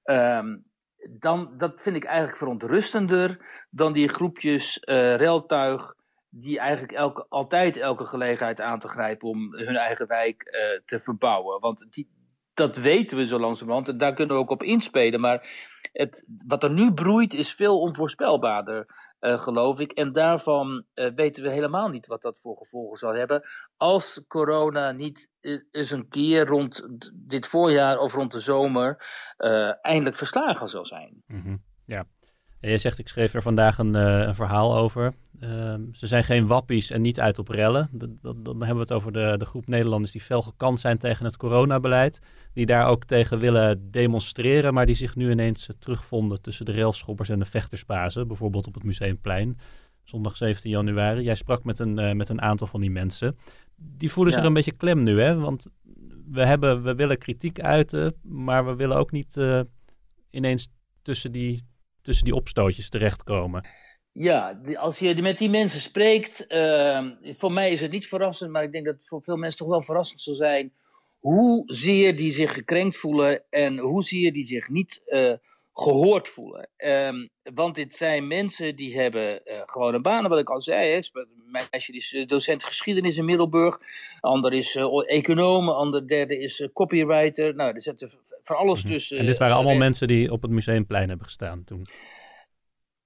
[0.03, 0.65] um,
[1.09, 4.77] dan dat vind ik eigenlijk verontrustender dan die groepjes
[5.15, 5.95] reltuig
[6.39, 10.43] die eigenlijk elke, altijd elke gelegenheid aan te grijpen om hun eigen wijk
[10.85, 11.59] te verbouwen.
[11.59, 12.09] Want die,
[12.53, 15.19] dat weten we zo langzamerhand en daar kunnen we ook op inspelen.
[15.19, 15.49] Maar
[15.91, 19.05] het, wat er nu broeit is veel onvoorspelbaarder.
[19.19, 19.91] Uh, geloof ik.
[19.91, 23.43] En daarvan uh, weten we helemaal niet wat dat voor gevolgen zal hebben.
[23.77, 25.29] Als corona niet
[25.71, 29.05] eens een keer rond dit voorjaar of rond de zomer
[29.81, 31.23] eindelijk verslagen zal zijn.
[31.27, 31.63] -hmm.
[31.85, 32.05] Ja.
[32.59, 35.13] En je zegt, ik schreef er vandaag een, een verhaal over.
[35.39, 37.89] Ehm, ze zijn geen wappies en niet uit op rellen.
[38.21, 41.37] Dan hebben we het over de, de groep Nederlanders die fel gekant zijn tegen het
[41.37, 42.19] coronabeleid.
[42.53, 47.29] Die daar ook tegen willen demonstreren, maar die zich nu ineens terugvonden tussen de railschoppers
[47.29, 48.27] en de vechtersbazen.
[48.27, 49.59] Bijvoorbeeld op het Museumplein,
[50.03, 51.23] zondag 17 januari.
[51.23, 53.37] Jij sprak met een, uh, met een aantal van die mensen.
[53.75, 55.35] Die voelen zich een beetje klem nu, hè?
[55.35, 55.67] Want
[56.31, 59.59] we, hebben, we willen kritiek uiten, maar we willen ook niet uh,
[60.29, 60.69] ineens
[61.01, 61.63] tussen die,
[62.07, 63.67] tussen die opstootjes terechtkomen.
[64.11, 67.05] Ja, als je met die mensen spreekt, uh,
[67.37, 69.67] voor mij is het niet verrassend, maar ik denk dat het voor veel mensen toch
[69.67, 70.71] wel verrassend zal zijn
[71.19, 75.33] hoezeer die zich gekrenkt voelen en hoezeer die zich niet uh,
[75.79, 76.69] gehoord voelen.
[76.77, 80.91] Um, want dit zijn mensen die hebben uh, gewoon een baan, wat ik al zei.
[80.91, 80.99] Hè.
[81.51, 83.79] Mijn meisje die is docent geschiedenis in Middelburg,
[84.19, 87.55] ander is uh, econoom, ander derde is copywriter.
[87.55, 88.91] Nou, er zit voor alles Mhm.
[88.91, 89.17] tussen.
[89.17, 91.85] En dit waren allemaal mensen die op het Museumplein hebben gestaan toen.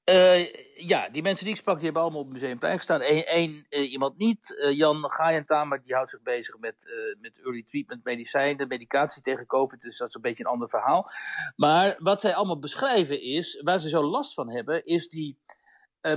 [0.05, 3.01] Uh, ja, die mensen die ik sprak, die hebben allemaal op het museumplein gestaan.
[3.03, 4.55] Eén uh, iemand niet.
[4.57, 9.81] Uh, Jan Gaajentamer, die houdt zich bezig met, met early treatment medicijnen, medicatie tegen COVID.
[9.81, 11.09] Dus dat is een beetje een ander verhaal.
[11.55, 15.37] Maar wat zij allemaal beschrijven is, waar ze zo last van hebben, is die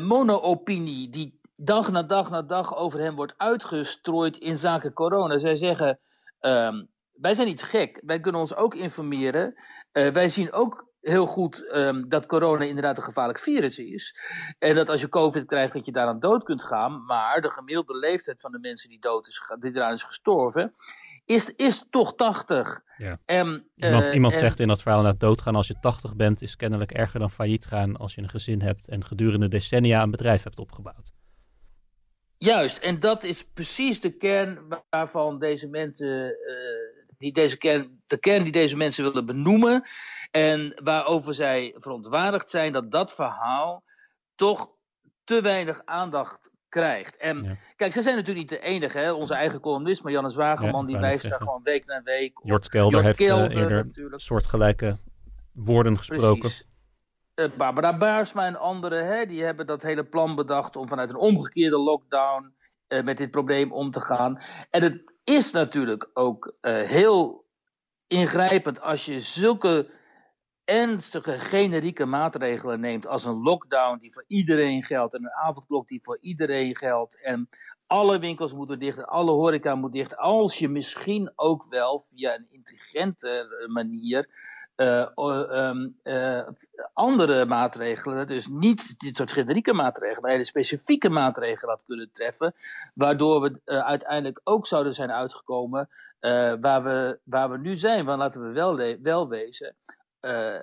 [0.01, 5.39] mono-opinie die dag na dag na dag over hem wordt uitgestrooid in zaken corona.
[5.39, 6.01] Zij zeggen,
[6.41, 9.55] um, wij zijn niet gek, wij kunnen ons ook informeren.
[9.93, 14.17] wij zien ook heel goed um, dat corona inderdaad een gevaarlijk virus is.
[14.59, 17.05] En dat als je COVID krijgt, dat je daaraan dood kunt gaan.
[17.05, 20.75] Maar de gemiddelde leeftijd van de mensen die dood is, die eraan is gestorven,
[21.25, 22.81] is, is toch 80.
[22.97, 23.19] Ja.
[23.25, 26.43] En, iemand uh, iemand en, zegt in dat verhaal dat doodgaan als je 80 bent,
[26.43, 30.11] is kennelijk erger dan failliet gaan als je een gezin hebt en gedurende decennia een
[30.11, 31.13] bedrijf hebt opgebouwd.
[32.39, 34.59] Juist, en dat is precies de kern
[34.91, 39.89] waarvan deze mensen, uh, die deze kern, de kern die deze mensen willen benoemen.
[40.31, 43.85] En waarover zij verontwaardigd zijn dat dat verhaal
[44.35, 44.69] toch
[45.25, 47.17] te weinig aandacht krijgt.
[47.17, 47.57] En ja.
[47.77, 48.99] kijk, zij zijn natuurlijk niet de enige.
[48.99, 49.13] Hè?
[49.13, 52.49] Onze eigen columnist, Marianne Zwageman, Ja, die wijst daar gewoon week na week op.
[52.49, 54.23] Jort Kelder Jort heeft uh, Kelder eerder natuurlijk.
[54.23, 54.97] soortgelijke
[55.53, 56.39] woorden gesproken.
[56.39, 56.67] Precies.
[57.35, 61.17] Uh, Barbara Baarsma en anderen, hè, die hebben dat hele plan bedacht om vanuit een
[61.17, 62.55] omgekeerde lockdown
[62.89, 64.43] uh, met dit probleem om te gaan.
[64.71, 67.45] En het is natuurlijk ook uh, heel
[68.07, 69.91] ingrijpend als je zulke
[70.65, 76.03] ernstige generieke maatregelen neemt als een lockdown die voor iedereen geldt en een avondklok die
[76.03, 77.49] voor iedereen geldt en
[77.87, 82.47] alle winkels moeten dicht alle horeca moet dicht, als je misschien ook wel via een
[82.51, 84.29] intelligente manier
[84.77, 86.49] uh, um, uh,
[86.93, 92.55] andere maatregelen, dus niet dit soort generieke maatregelen, maar hele specifieke maatregelen had kunnen treffen,
[92.95, 95.89] waardoor we uh, uiteindelijk ook zouden zijn uitgekomen
[96.61, 98.05] waar, we, waar we nu zijn.
[98.05, 99.77] Want laten we wel, wel wezen,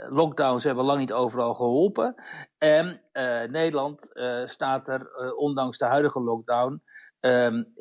[0.10, 2.16] lockdowns hebben lang niet overal geholpen.
[2.58, 3.02] En
[3.52, 4.12] Nederland
[4.46, 6.82] staat er, ondanks de huidige lockdown,
[7.20, 7.74] um,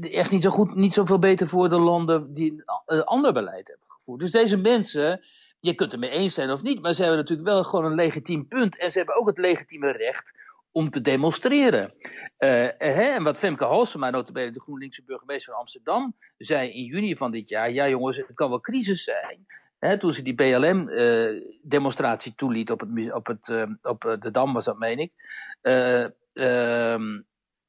[0.00, 3.88] echt niet zo goed, niet zoveel beter voor de landen die een ander beleid hebben
[3.88, 4.20] gevoerd.
[4.20, 5.24] Dus deze mensen,
[5.64, 7.94] je kunt het mee eens zijn of niet, maar ze hebben natuurlijk wel gewoon een
[7.94, 8.78] legitiem punt.
[8.78, 10.32] En ze hebben ook het legitieme recht
[10.72, 11.94] om te demonstreren.
[12.38, 17.30] hè, en wat Femke Halsema, notabene de GroenLinkse burgemeester van Amsterdam, zei in juni van
[17.30, 19.46] dit jaar, ja jongens, het kan wel crisis zijn.
[19.78, 23.48] Hè, toen ze die BLM-demonstratie uh, toeliet op, het, op, het,
[23.82, 25.12] op de Dam, was dat, meen ik.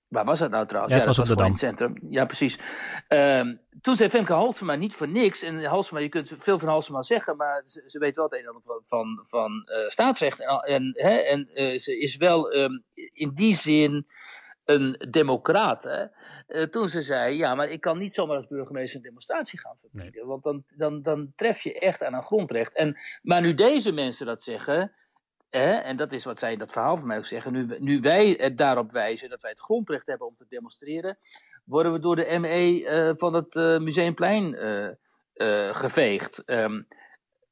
[0.07, 0.93] Waar was dat nou trouwens?
[0.93, 1.51] Ja, het was dat op de Dam.
[1.51, 1.95] het centrum.
[2.09, 2.59] Ja, precies.
[3.07, 5.41] Um, toen zei Femke Halsema niet voor niks.
[5.41, 8.39] En Halsema, je kunt veel van Halsema zeggen, maar ze, ze weet wel het een
[8.39, 10.39] en ander van, van, van uh, staatsrecht.
[10.39, 14.07] En, en, hè, en uh, ze is wel um, in die zin
[14.65, 15.83] een democraat.
[15.83, 16.05] Hè?
[16.47, 19.77] Uh, toen ze zei, ja, maar ik kan niet zomaar als burgemeester een demonstratie gaan
[19.77, 20.13] verbieden.
[20.13, 20.25] Nee.
[20.25, 22.73] Want dan, dan, dan tref je echt aan een grondrecht.
[22.73, 24.91] En, maar nu deze mensen dat zeggen,
[25.49, 28.58] en dat is wat zij dat verhaal van mij ook zeggen, nu, nu wij het
[28.58, 31.17] daarop wijzen dat wij het grondrecht hebben om te demonstreren,
[31.65, 34.55] worden we door de ME uh, van het uh, Museumplein
[35.36, 36.43] uh, geveegd.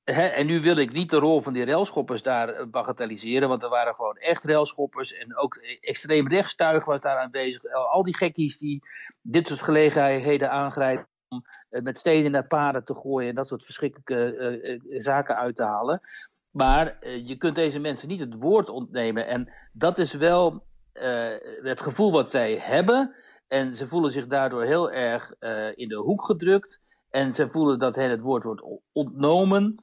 [0.03, 3.69] He, en nu wil ik niet de rol van die railschoppers daar bagatelliseren, want er
[3.69, 7.73] waren gewoon echt railschoppers en ook extreem rechtstuig was daar aanwezig.
[7.73, 8.83] Al die gekkies die
[9.21, 14.79] dit soort gelegenheden aangrijpen om met stenen naar paden te gooien en dat soort verschrikkelijke
[14.89, 16.01] zaken uit te halen.
[16.53, 20.63] Maar uh, je kunt deze mensen niet het woord ontnemen en dat is wel
[21.61, 23.15] het gevoel wat zij hebben.
[23.47, 25.33] En ze voelen zich daardoor heel erg
[25.75, 26.81] in de hoek gedrukt.
[27.09, 29.75] En ze voelen dat hen het woord wordt ontnomen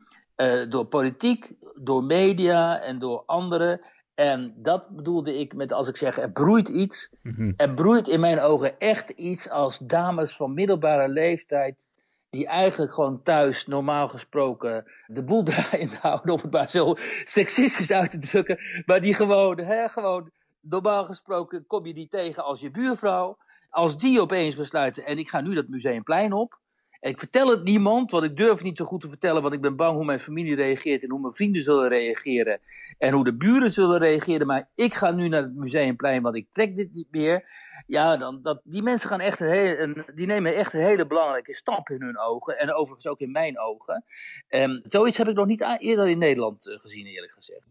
[0.68, 3.80] door politiek, door media en door anderen.
[4.20, 7.10] En dat bedoelde ik met als ik zeg, er broeit iets.
[7.22, 7.52] Mhm.
[7.56, 11.89] Er broeit in mijn ogen echt iets als dames van middelbare leeftijd.
[12.30, 16.34] Die eigenlijk gewoon thuis normaal gesproken de boel draaiend houden.
[16.34, 18.58] Om het maar zo seksistisch uit te drukken.
[18.86, 23.38] Maar die gewoon, hè, gewoon normaal gesproken kom je die tegen als je buurvrouw.
[23.70, 26.58] Als die opeens besluiten, en ik ga nu dat museumplein op.
[27.00, 29.76] Ik vertel het niemand, want ik durf niet zo goed te vertellen, want ik ben
[29.76, 32.60] bang hoe mijn familie reageert en hoe mijn vrienden zullen reageren
[32.98, 34.46] en hoe de buren zullen reageren.
[34.46, 37.44] Maar ik ga nu naar het museumplein, want ik trek dit niet meer.
[37.86, 41.88] Ja, dan, dat, die mensen gaan echt een die nemen echt een hele belangrijke stap
[41.88, 44.04] in hun ogen en overigens ook in mijn ogen.
[44.48, 47.66] En zoiets heb ik nog niet eerder in Nederland eh, gezien, eerlijk gezegd.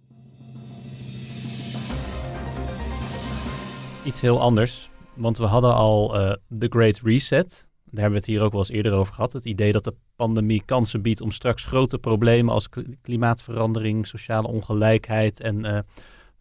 [4.06, 8.26] Iets heel anders, want we hadden al uh, The Great Reset daar hebben we het
[8.26, 9.34] hier ook wel eens eerder over gehad.
[9.34, 12.70] Het idee dat de pandemie kansen biedt om straks grote problemen als
[13.02, 15.80] klimaatverandering, sociale ongelijkheid en uh,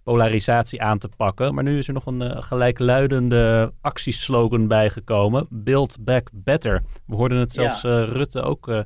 [0.02, 1.54] polarisatie aan te pakken.
[1.54, 6.82] Maar nu is er nog een uh, gelijkluidende actieslogan bijgekomen: Build Back Better.
[7.06, 8.02] We hoorden het zelfs ja.
[8.02, 8.84] uh, Rutte ook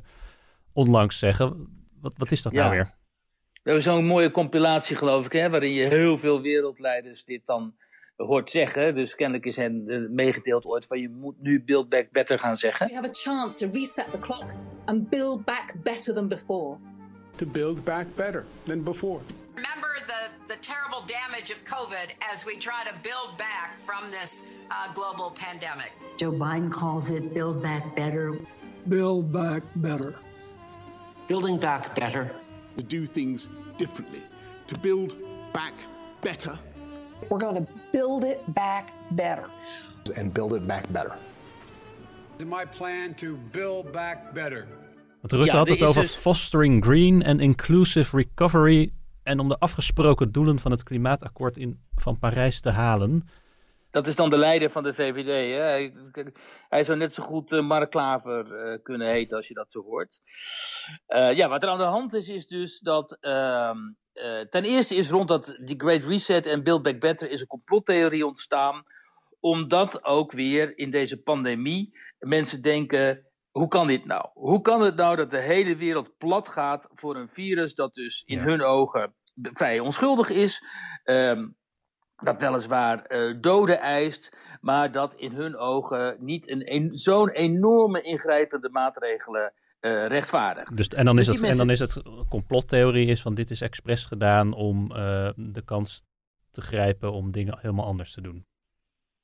[0.73, 1.67] onlangs zeggen.
[2.01, 2.59] Wat, wat is dat ja.
[2.59, 2.91] nou weer?
[3.53, 7.73] We hebben zo'n mooie compilatie, geloof ik, hè, waarin je heel veel wereldleiders dit dan
[8.15, 8.95] hoort zeggen.
[8.95, 12.57] Dus kennelijk is hen uh, meegedeeld ooit van je moet nu Build Back Better gaan
[12.57, 12.87] zeggen.
[12.87, 14.53] We have a chance to reset the clock
[14.85, 16.77] and build back better than before.
[17.35, 19.21] To build back better than before.
[19.55, 24.43] Remember the, the terrible damage of COVID as we try to build back from this
[24.69, 25.91] uh, global pandemic.
[26.17, 28.39] Joe Biden calls it build back better.
[28.87, 30.15] Build back better.
[31.27, 32.31] Building back better.
[32.77, 34.21] To do things differently.
[34.67, 35.15] To build
[35.53, 35.73] back
[36.21, 36.59] better.
[37.29, 39.45] We're going to build it back better.
[40.15, 41.13] And build it back better.
[42.45, 44.67] My plan to build back better.
[45.21, 48.93] Want Rutte Ja, had het over dus- fostering green and inclusive recovery
[49.23, 53.27] en om de afgesproken doelen van het klimaatakkoord in, van Parijs te halen.
[53.89, 55.27] Dat is dan de leider van de VVD.
[55.27, 55.61] Hè?
[55.61, 55.93] Hij,
[56.69, 59.83] hij zou net zo goed eh, Mark Klaver eh, kunnen heten als je dat zo
[59.83, 60.21] hoort.
[61.05, 63.17] Eh, ja, wat er aan de hand is, is dus dat.
[64.13, 67.47] Eh, ten eerste is rond dat die Great Reset en Build Back Better is een
[67.47, 68.83] complottheorie ontstaan.
[69.39, 73.27] Omdat ook weer in deze pandemie mensen denken.
[73.51, 74.29] Hoe kan dit nou?
[74.33, 78.23] Hoe kan het nou dat de hele wereld plat gaat voor een virus dat dus
[78.25, 78.43] in Ja.
[78.43, 80.63] hun ogen vrij onschuldig is?
[81.03, 81.47] Ehm,
[82.15, 88.01] dat weliswaar eh, doden eist, maar dat in hun ogen niet een, een, zo'n enorme
[88.01, 89.53] ingrijpende maatregelen
[89.83, 90.77] eh, rechtvaardigt.
[90.77, 93.61] Dus, en, dan is Dus het, en dan is het complottheorie is van dit is
[93.61, 96.03] expres gedaan om eh, de kans
[96.51, 98.45] te grijpen om dingen helemaal anders te doen.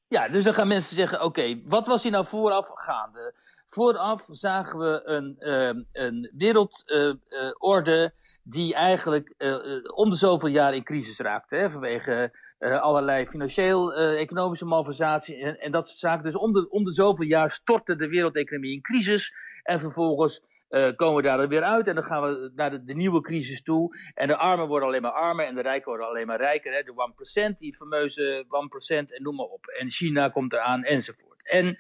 [0.08, 3.34] Ja, dus dan gaan mensen zeggen: oké, wat was hier nou vooraf gaande?
[3.66, 10.76] Vooraf zagen we een, ehm, een wereldorde die eigenlijk eh, eh, om de zoveel jaar
[10.76, 11.56] in crisis raakte.
[11.56, 16.24] Hè, vanwege eh, allerlei financieel-economische malversatie en, en dat soort zaken.
[16.24, 19.34] Dus om de, om de zoveel jaar stortte de wereldeconomie in crisis.
[19.64, 23.22] En vervolgens eh, komen we daar weer uit en dan gaan we naar de, nieuwe
[23.22, 23.98] crisis toe.
[24.14, 26.74] En de armen worden alleen maar armer en de rijken worden alleen maar rijker.
[26.74, 26.84] Hè?
[26.84, 28.48] De 1%, die fameuze 1%
[28.88, 29.66] en noem maar op.
[29.66, 31.50] En China komt eraan enzovoort.
[31.50, 31.78] En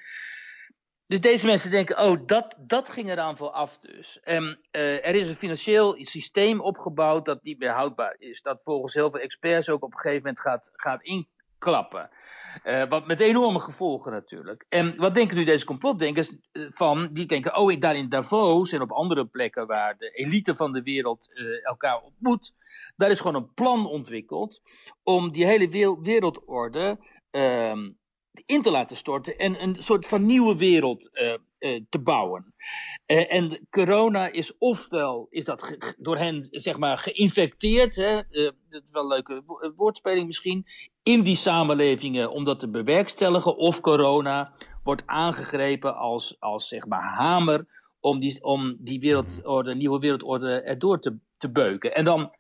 [1.09, 4.19] dus deze mensen denken, oh, dat, dat ging eraan vooraf dus.
[4.19, 8.41] En eh, er is een financieel systeem opgebouwd dat niet meer houdbaar is.
[8.41, 11.01] Dat volgens heel veel experts ook op een gegeven moment gaat, gaat
[11.59, 12.09] inklappen.
[12.63, 14.65] Eh, wat met enorme gevolgen natuurlijk.
[14.69, 17.09] En wat denken nu deze complotdenkers eh, van?
[17.13, 20.81] Die denken, oh, daar in Davos en op andere plekken waar de elite van de
[20.81, 22.53] wereld eh, elkaar ontmoet.
[22.95, 24.61] Daar is gewoon een plan ontwikkeld
[25.03, 26.97] om die hele wereld- wereldorde
[27.31, 27.89] ehm,
[28.45, 31.09] in te laten storten en een soort van nieuwe wereld
[31.89, 32.53] te bouwen.
[33.05, 38.15] En corona is ofwel is dat door hen zeg maar geïnfecteerd, hè,
[38.69, 40.65] dat is wel een leuke wo- woordspeling misschien,
[41.09, 44.53] in die samenlevingen om dat te bewerkstelligen, of corona
[44.83, 47.67] wordt aangegrepen als, als zeg maar hamer
[47.99, 51.95] om die, om die wereldorde, nieuwe wereldorde erdoor te, te beuken.
[51.95, 52.35] En dan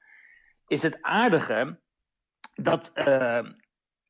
[0.67, 1.79] is het aardige
[2.53, 3.45] dat eh,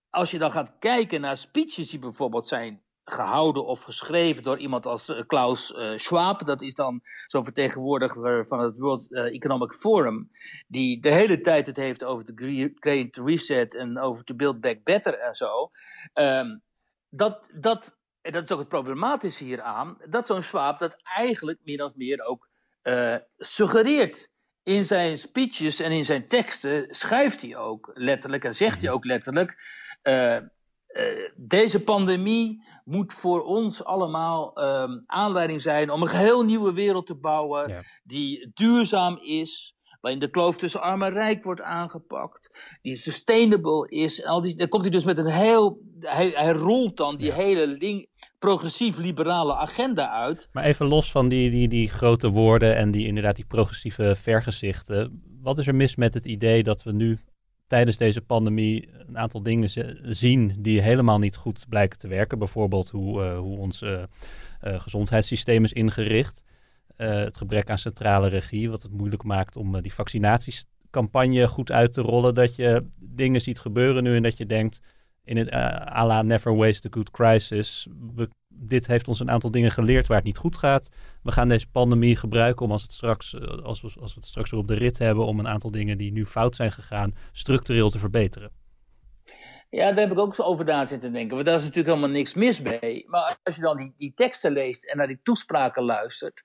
[0.10, 4.86] als je dan gaat kijken naar speeches die bijvoorbeeld zijn gehouden of geschreven door iemand
[4.86, 9.74] als eh, Klaus eh, Schwab, dat is dan zo'n vertegenwoordiger van het World eh, Economic
[9.74, 10.32] Forum,
[10.68, 14.62] die de hele tijd het heeft over de Gre- Great Reset en over to build
[14.62, 15.72] back better en zo.
[16.14, 16.58] Ehm,
[17.10, 21.84] dat, dat, en dat is ook het problematische hieraan, dat zo'n Schwab dat eigenlijk min
[21.84, 22.48] of meer ook
[23.38, 24.30] suggereert.
[24.64, 29.06] In zijn speeches en in zijn teksten schrijft hij ook letterlijk en zegt hij ook
[29.06, 29.58] letterlijk
[30.04, 30.38] Uh,
[31.36, 37.16] deze pandemie moet voor ons allemaal um, aanleiding zijn om een geheel nieuwe wereld te
[37.16, 37.82] bouwen ja.
[38.04, 42.50] die duurzaam is, waarin de kloof tussen arm en rijk wordt aangepakt,
[42.82, 44.22] die sustainable is.
[44.22, 47.28] En al die, dan komt hij dus met een heel, hij, hij rolt dan die
[47.28, 47.36] ja.
[47.36, 48.08] hele
[48.40, 50.50] progressief-liberale agenda uit.
[50.52, 55.24] Maar even los van die, die, die grote woorden en die inderdaad die progressieve vergezichten,
[55.42, 57.20] wat is er mis met het idee dat we nu
[57.70, 59.70] tijdens deze pandemie een aantal dingen
[60.16, 62.40] zien die helemaal niet goed blijken te werken.
[62.40, 64.02] Bijvoorbeeld hoe, uh, hoe ons uh,
[64.62, 66.44] gezondheidssysteem is ingericht.
[66.96, 72.02] het gebrek aan centrale regie, wat het moeilijk maakt om die vaccinatiecampagne goed uit te
[72.02, 72.34] rollen.
[72.34, 74.82] Dat je dingen ziet gebeuren nu en dat je denkt,
[75.24, 77.88] in het à la never waste a good crisis,
[78.60, 80.90] dit heeft ons een aantal dingen geleerd waar het niet goed gaat.
[81.24, 84.52] We gaan deze pandemie gebruiken om als, het straks, als, we, als we het straks
[84.52, 87.90] weer op de rit hebben, om een aantal dingen die nu fout zijn gegaan, structureel
[87.90, 88.52] te verbeteren.
[89.70, 91.34] Ja, daar heb ik ook zo over na zitten denken.
[91.34, 93.06] Want daar is natuurlijk helemaal niks mis mee.
[93.08, 96.42] Maar als je dan die, die teksten leest en naar die toespraken luistert,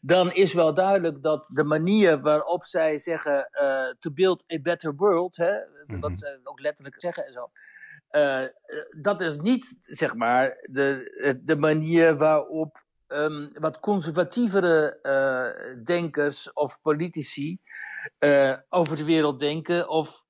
[0.00, 4.94] dan is wel duidelijk dat de manier waarop zij zeggen uh, to build a better
[4.94, 6.00] world, hè, mm-hmm.
[6.00, 7.50] wat ze ook letterlijk zeggen en zo,
[9.00, 16.80] dat is niet, zeg maar, de, de manier waarop um, wat conservatievere uh, denkers of
[16.82, 17.58] politici
[18.18, 19.88] uh, over de wereld denken.
[19.88, 20.24] Of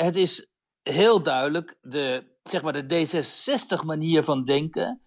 [0.00, 0.48] het is
[0.82, 5.02] heel duidelijk de, zeg maar, de D66-manier van denken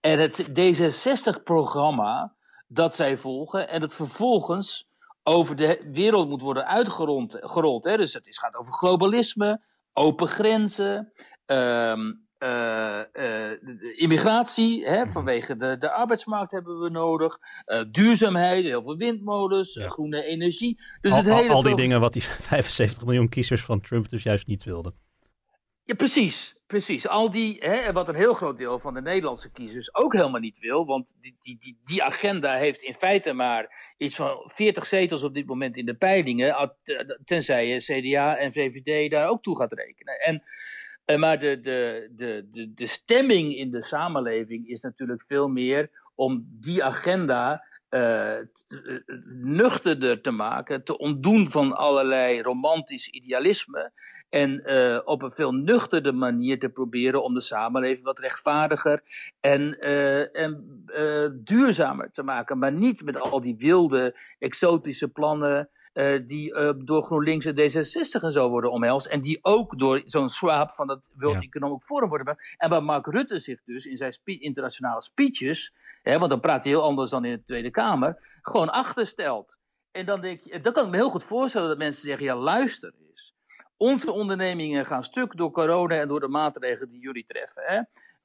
[0.00, 2.34] en het D66-programma
[2.66, 4.88] dat zij volgen en dat vervolgens
[5.22, 7.38] over de wereld moet worden uitgerold.
[7.40, 7.96] Gerold, hè?
[7.96, 9.60] Dus het gaat over globalisme,
[9.92, 11.12] open grenzen,
[11.50, 13.50] Um, uh, uh,
[13.96, 17.38] immigratie, hè, vanwege de, de arbeidsmarkt hebben we nodig.
[17.66, 19.88] Uh, duurzaamheid, heel veel windmolens, ja.
[19.88, 20.80] groene energie.
[21.00, 22.22] Dus al, het hele al die dingen wat die
[22.52, 24.94] 75 miljoen kiezers van Trump dus juist niet wilden.
[25.84, 26.54] Ja, precies.
[26.66, 27.08] Precies.
[27.08, 30.58] Al die, hè, wat een heel groot deel van de Nederlandse kiezers ook helemaal niet
[30.58, 30.86] wil.
[30.86, 35.34] Want die, die, die, die agenda heeft in feite maar iets van 40 zetels op
[35.34, 36.76] dit moment in de peilingen.
[37.24, 40.20] Tenzij je CDA en VVD daar ook toe gaat rekenen.
[40.20, 40.42] En
[41.16, 46.84] maar de, de, de, de, stemming in de samenleving is natuurlijk veel meer om die
[46.84, 48.36] agenda uh,
[49.42, 53.92] nuchterder te maken, te ontdoen van allerlei romantisch idealisme.
[54.28, 54.62] En
[55.04, 59.02] op een veel nuchterder manier te proberen om de samenleving wat rechtvaardiger
[59.40, 59.78] en,
[60.32, 60.84] en
[61.44, 62.58] duurzamer te maken.
[62.58, 65.68] Maar niet met al die wilde, exotische plannen.
[65.94, 69.06] Uh, die uh, door GroenLinks en D66 en zo worden omhelst.
[69.06, 71.40] En die ook door zo'n swap van dat World ja.
[71.40, 72.36] Economic Forum worden.
[72.56, 76.62] En waar Mark Rutte zich dus in zijn spe internationale speeches, hè, want dan praat
[76.62, 79.56] hij heel anders dan in de Tweede Kamer, gewoon achterstelt.
[79.90, 82.36] En dan denk je, dan kan ik me heel goed voorstellen dat mensen zeggen: ja,
[82.36, 83.34] luister eens.
[83.76, 87.62] Onze ondernemingen gaan stuk door corona en door de maatregelen die jullie treffen.
[87.66, 87.80] Hè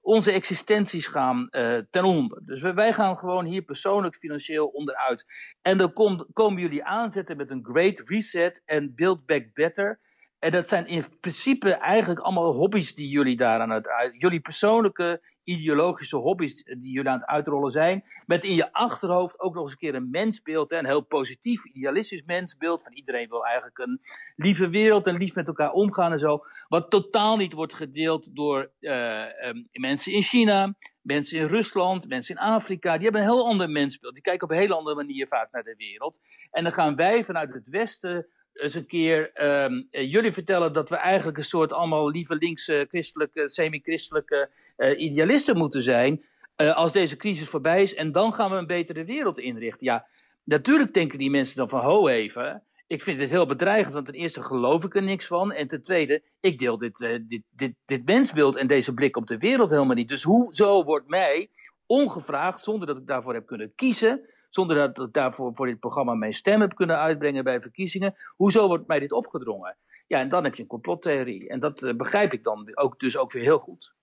[0.06, 2.42] onze existenties gaan uh, ten onder.
[2.46, 5.26] Dus wij gaan gewoon hier persoonlijk financieel onderuit.
[5.62, 10.00] En dan kom, komen jullie aanzetten met een great reset en build back better.
[10.40, 14.14] En dat zijn in principe eigenlijk allemaal hobby's die jullie daar aan het uit.
[14.18, 18.04] Jullie persoonlijke ideologische hobby's die jullie aan het uitrollen zijn.
[18.26, 20.72] Met in je achterhoofd ook nog eens een keer een mensbeeld.
[20.72, 22.84] Een heel positief, idealistisch mensbeeld.
[22.84, 24.02] Van iedereen wil eigenlijk een
[24.36, 26.46] lieve wereld en lief met elkaar omgaan en zo.
[26.68, 32.36] Wat totaal niet wordt gedeeld door uh, um, mensen in China, mensen in Rusland, mensen
[32.36, 32.94] in Afrika.
[32.94, 34.14] Die hebben een heel ander mensbeeld.
[34.14, 36.20] Die kijken op een hele andere manier vaak naar de wereld.
[36.52, 40.96] En dan gaan wij vanuit het Westen eens een keer um, jullie vertellen dat we
[40.96, 46.26] eigenlijk een soort allemaal lieve linkse, christelijke, semi-christelijke uh, idealisten moeten zijn.
[46.62, 49.86] Uh, als deze crisis voorbij is en dan gaan we een betere wereld inrichten.
[49.86, 50.06] Ja,
[50.44, 52.64] natuurlijk denken die mensen dan van ho even.
[52.88, 55.52] Ik vind het heel bedreigend, want ten eerste geloof ik er niks van.
[55.52, 59.28] En ten tweede, ik deel dit, uh, dit, dit, dit mensbeeld en deze blik op
[59.28, 60.10] de wereld helemaal niet.
[60.10, 61.50] Dus hoezo wordt mij
[61.86, 66.14] ongevraagd, zonder dat ik daarvoor heb kunnen kiezen zonder dat ik daarvoor voor dit programma
[66.14, 68.16] mijn stem heb kunnen uitbrengen bij verkiezingen.
[68.36, 69.76] Hoezo wordt mij dit opgedrongen?
[70.08, 71.50] Ja, en dan heb je een complottheorie.
[71.50, 73.94] En dat uh, begrijp ik dan ook, dus ook weer heel goed.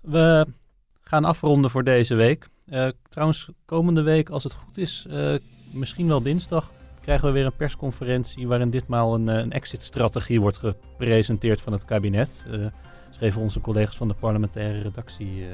[0.00, 0.46] We
[1.00, 2.48] gaan afronden voor deze week.
[2.66, 5.34] Uh, trouwens, komende week, als het goed is, uh,
[5.72, 6.70] misschien wel dinsdag,
[7.00, 12.46] krijgen we weer een persconferentie waarin ditmaal een, een exit-strategie wordt gepresenteerd van het kabinet.
[13.10, 15.46] schreven onze collega's van de parlementaire redactie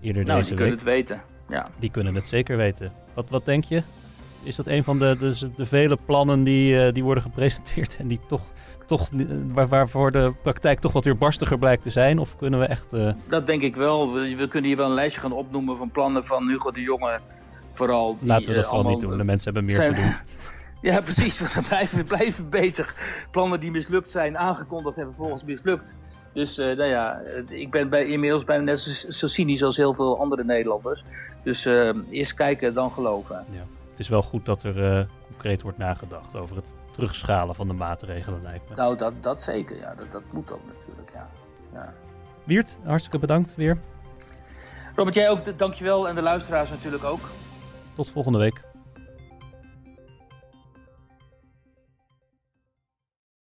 [0.00, 0.58] eerder nou, deze week.
[0.58, 0.58] week.
[0.58, 1.31] kunnen het weten.
[1.48, 1.66] Ja.
[1.78, 2.92] Die kunnen het zeker weten.
[3.14, 3.82] Wat, wat denk je?
[4.42, 8.08] Is dat een van de, de, de vele plannen die, uh, die worden gepresenteerd en
[8.08, 8.42] die toch,
[8.86, 9.08] toch
[9.52, 12.18] waar, waarvoor de praktijk toch wat weer barstiger blijkt te zijn?
[12.18, 12.94] Of kunnen we echt.
[12.94, 13.12] Uh...
[13.28, 14.12] Dat denk ik wel.
[14.12, 17.20] We, we, kunnen hier wel een lijstje gaan opnoemen van plannen van Hugo de Jonge.
[17.72, 18.16] Vooral.
[18.18, 19.16] Die, Laten we dat uh, vooral niet doen.
[19.18, 19.94] De mensen hebben meer zijn...
[19.94, 20.14] te doen.
[20.82, 21.40] Ja, precies.
[21.54, 22.96] We blijven, we blijven bezig.
[23.30, 25.96] Plannen die mislukt zijn, aangekondigd en vervolgens mislukt.
[26.32, 29.94] Dus uh, nou ja, ik ben bij, inmiddels bijna net zo, zo, cynisch als heel
[29.94, 31.04] veel andere Nederlanders.
[31.42, 33.44] Dus uh, eerst kijken, dan geloven.
[33.50, 33.64] Ja.
[33.90, 37.74] Het is wel goed dat er uh, concreet wordt nagedacht over het terugschalen van de
[37.74, 38.74] maatregelen, lijkt me.
[38.74, 39.76] Nou, dat, dat zeker.
[39.76, 41.28] Ja, dat, dat moet ook natuurlijk, ja.
[41.72, 41.92] ja.
[42.44, 43.78] Wiert, hartstikke bedankt weer.
[44.94, 46.08] Robert, jij ook, dankjewel.
[46.08, 47.20] En de luisteraars natuurlijk ook.
[47.94, 48.71] Tot volgende week.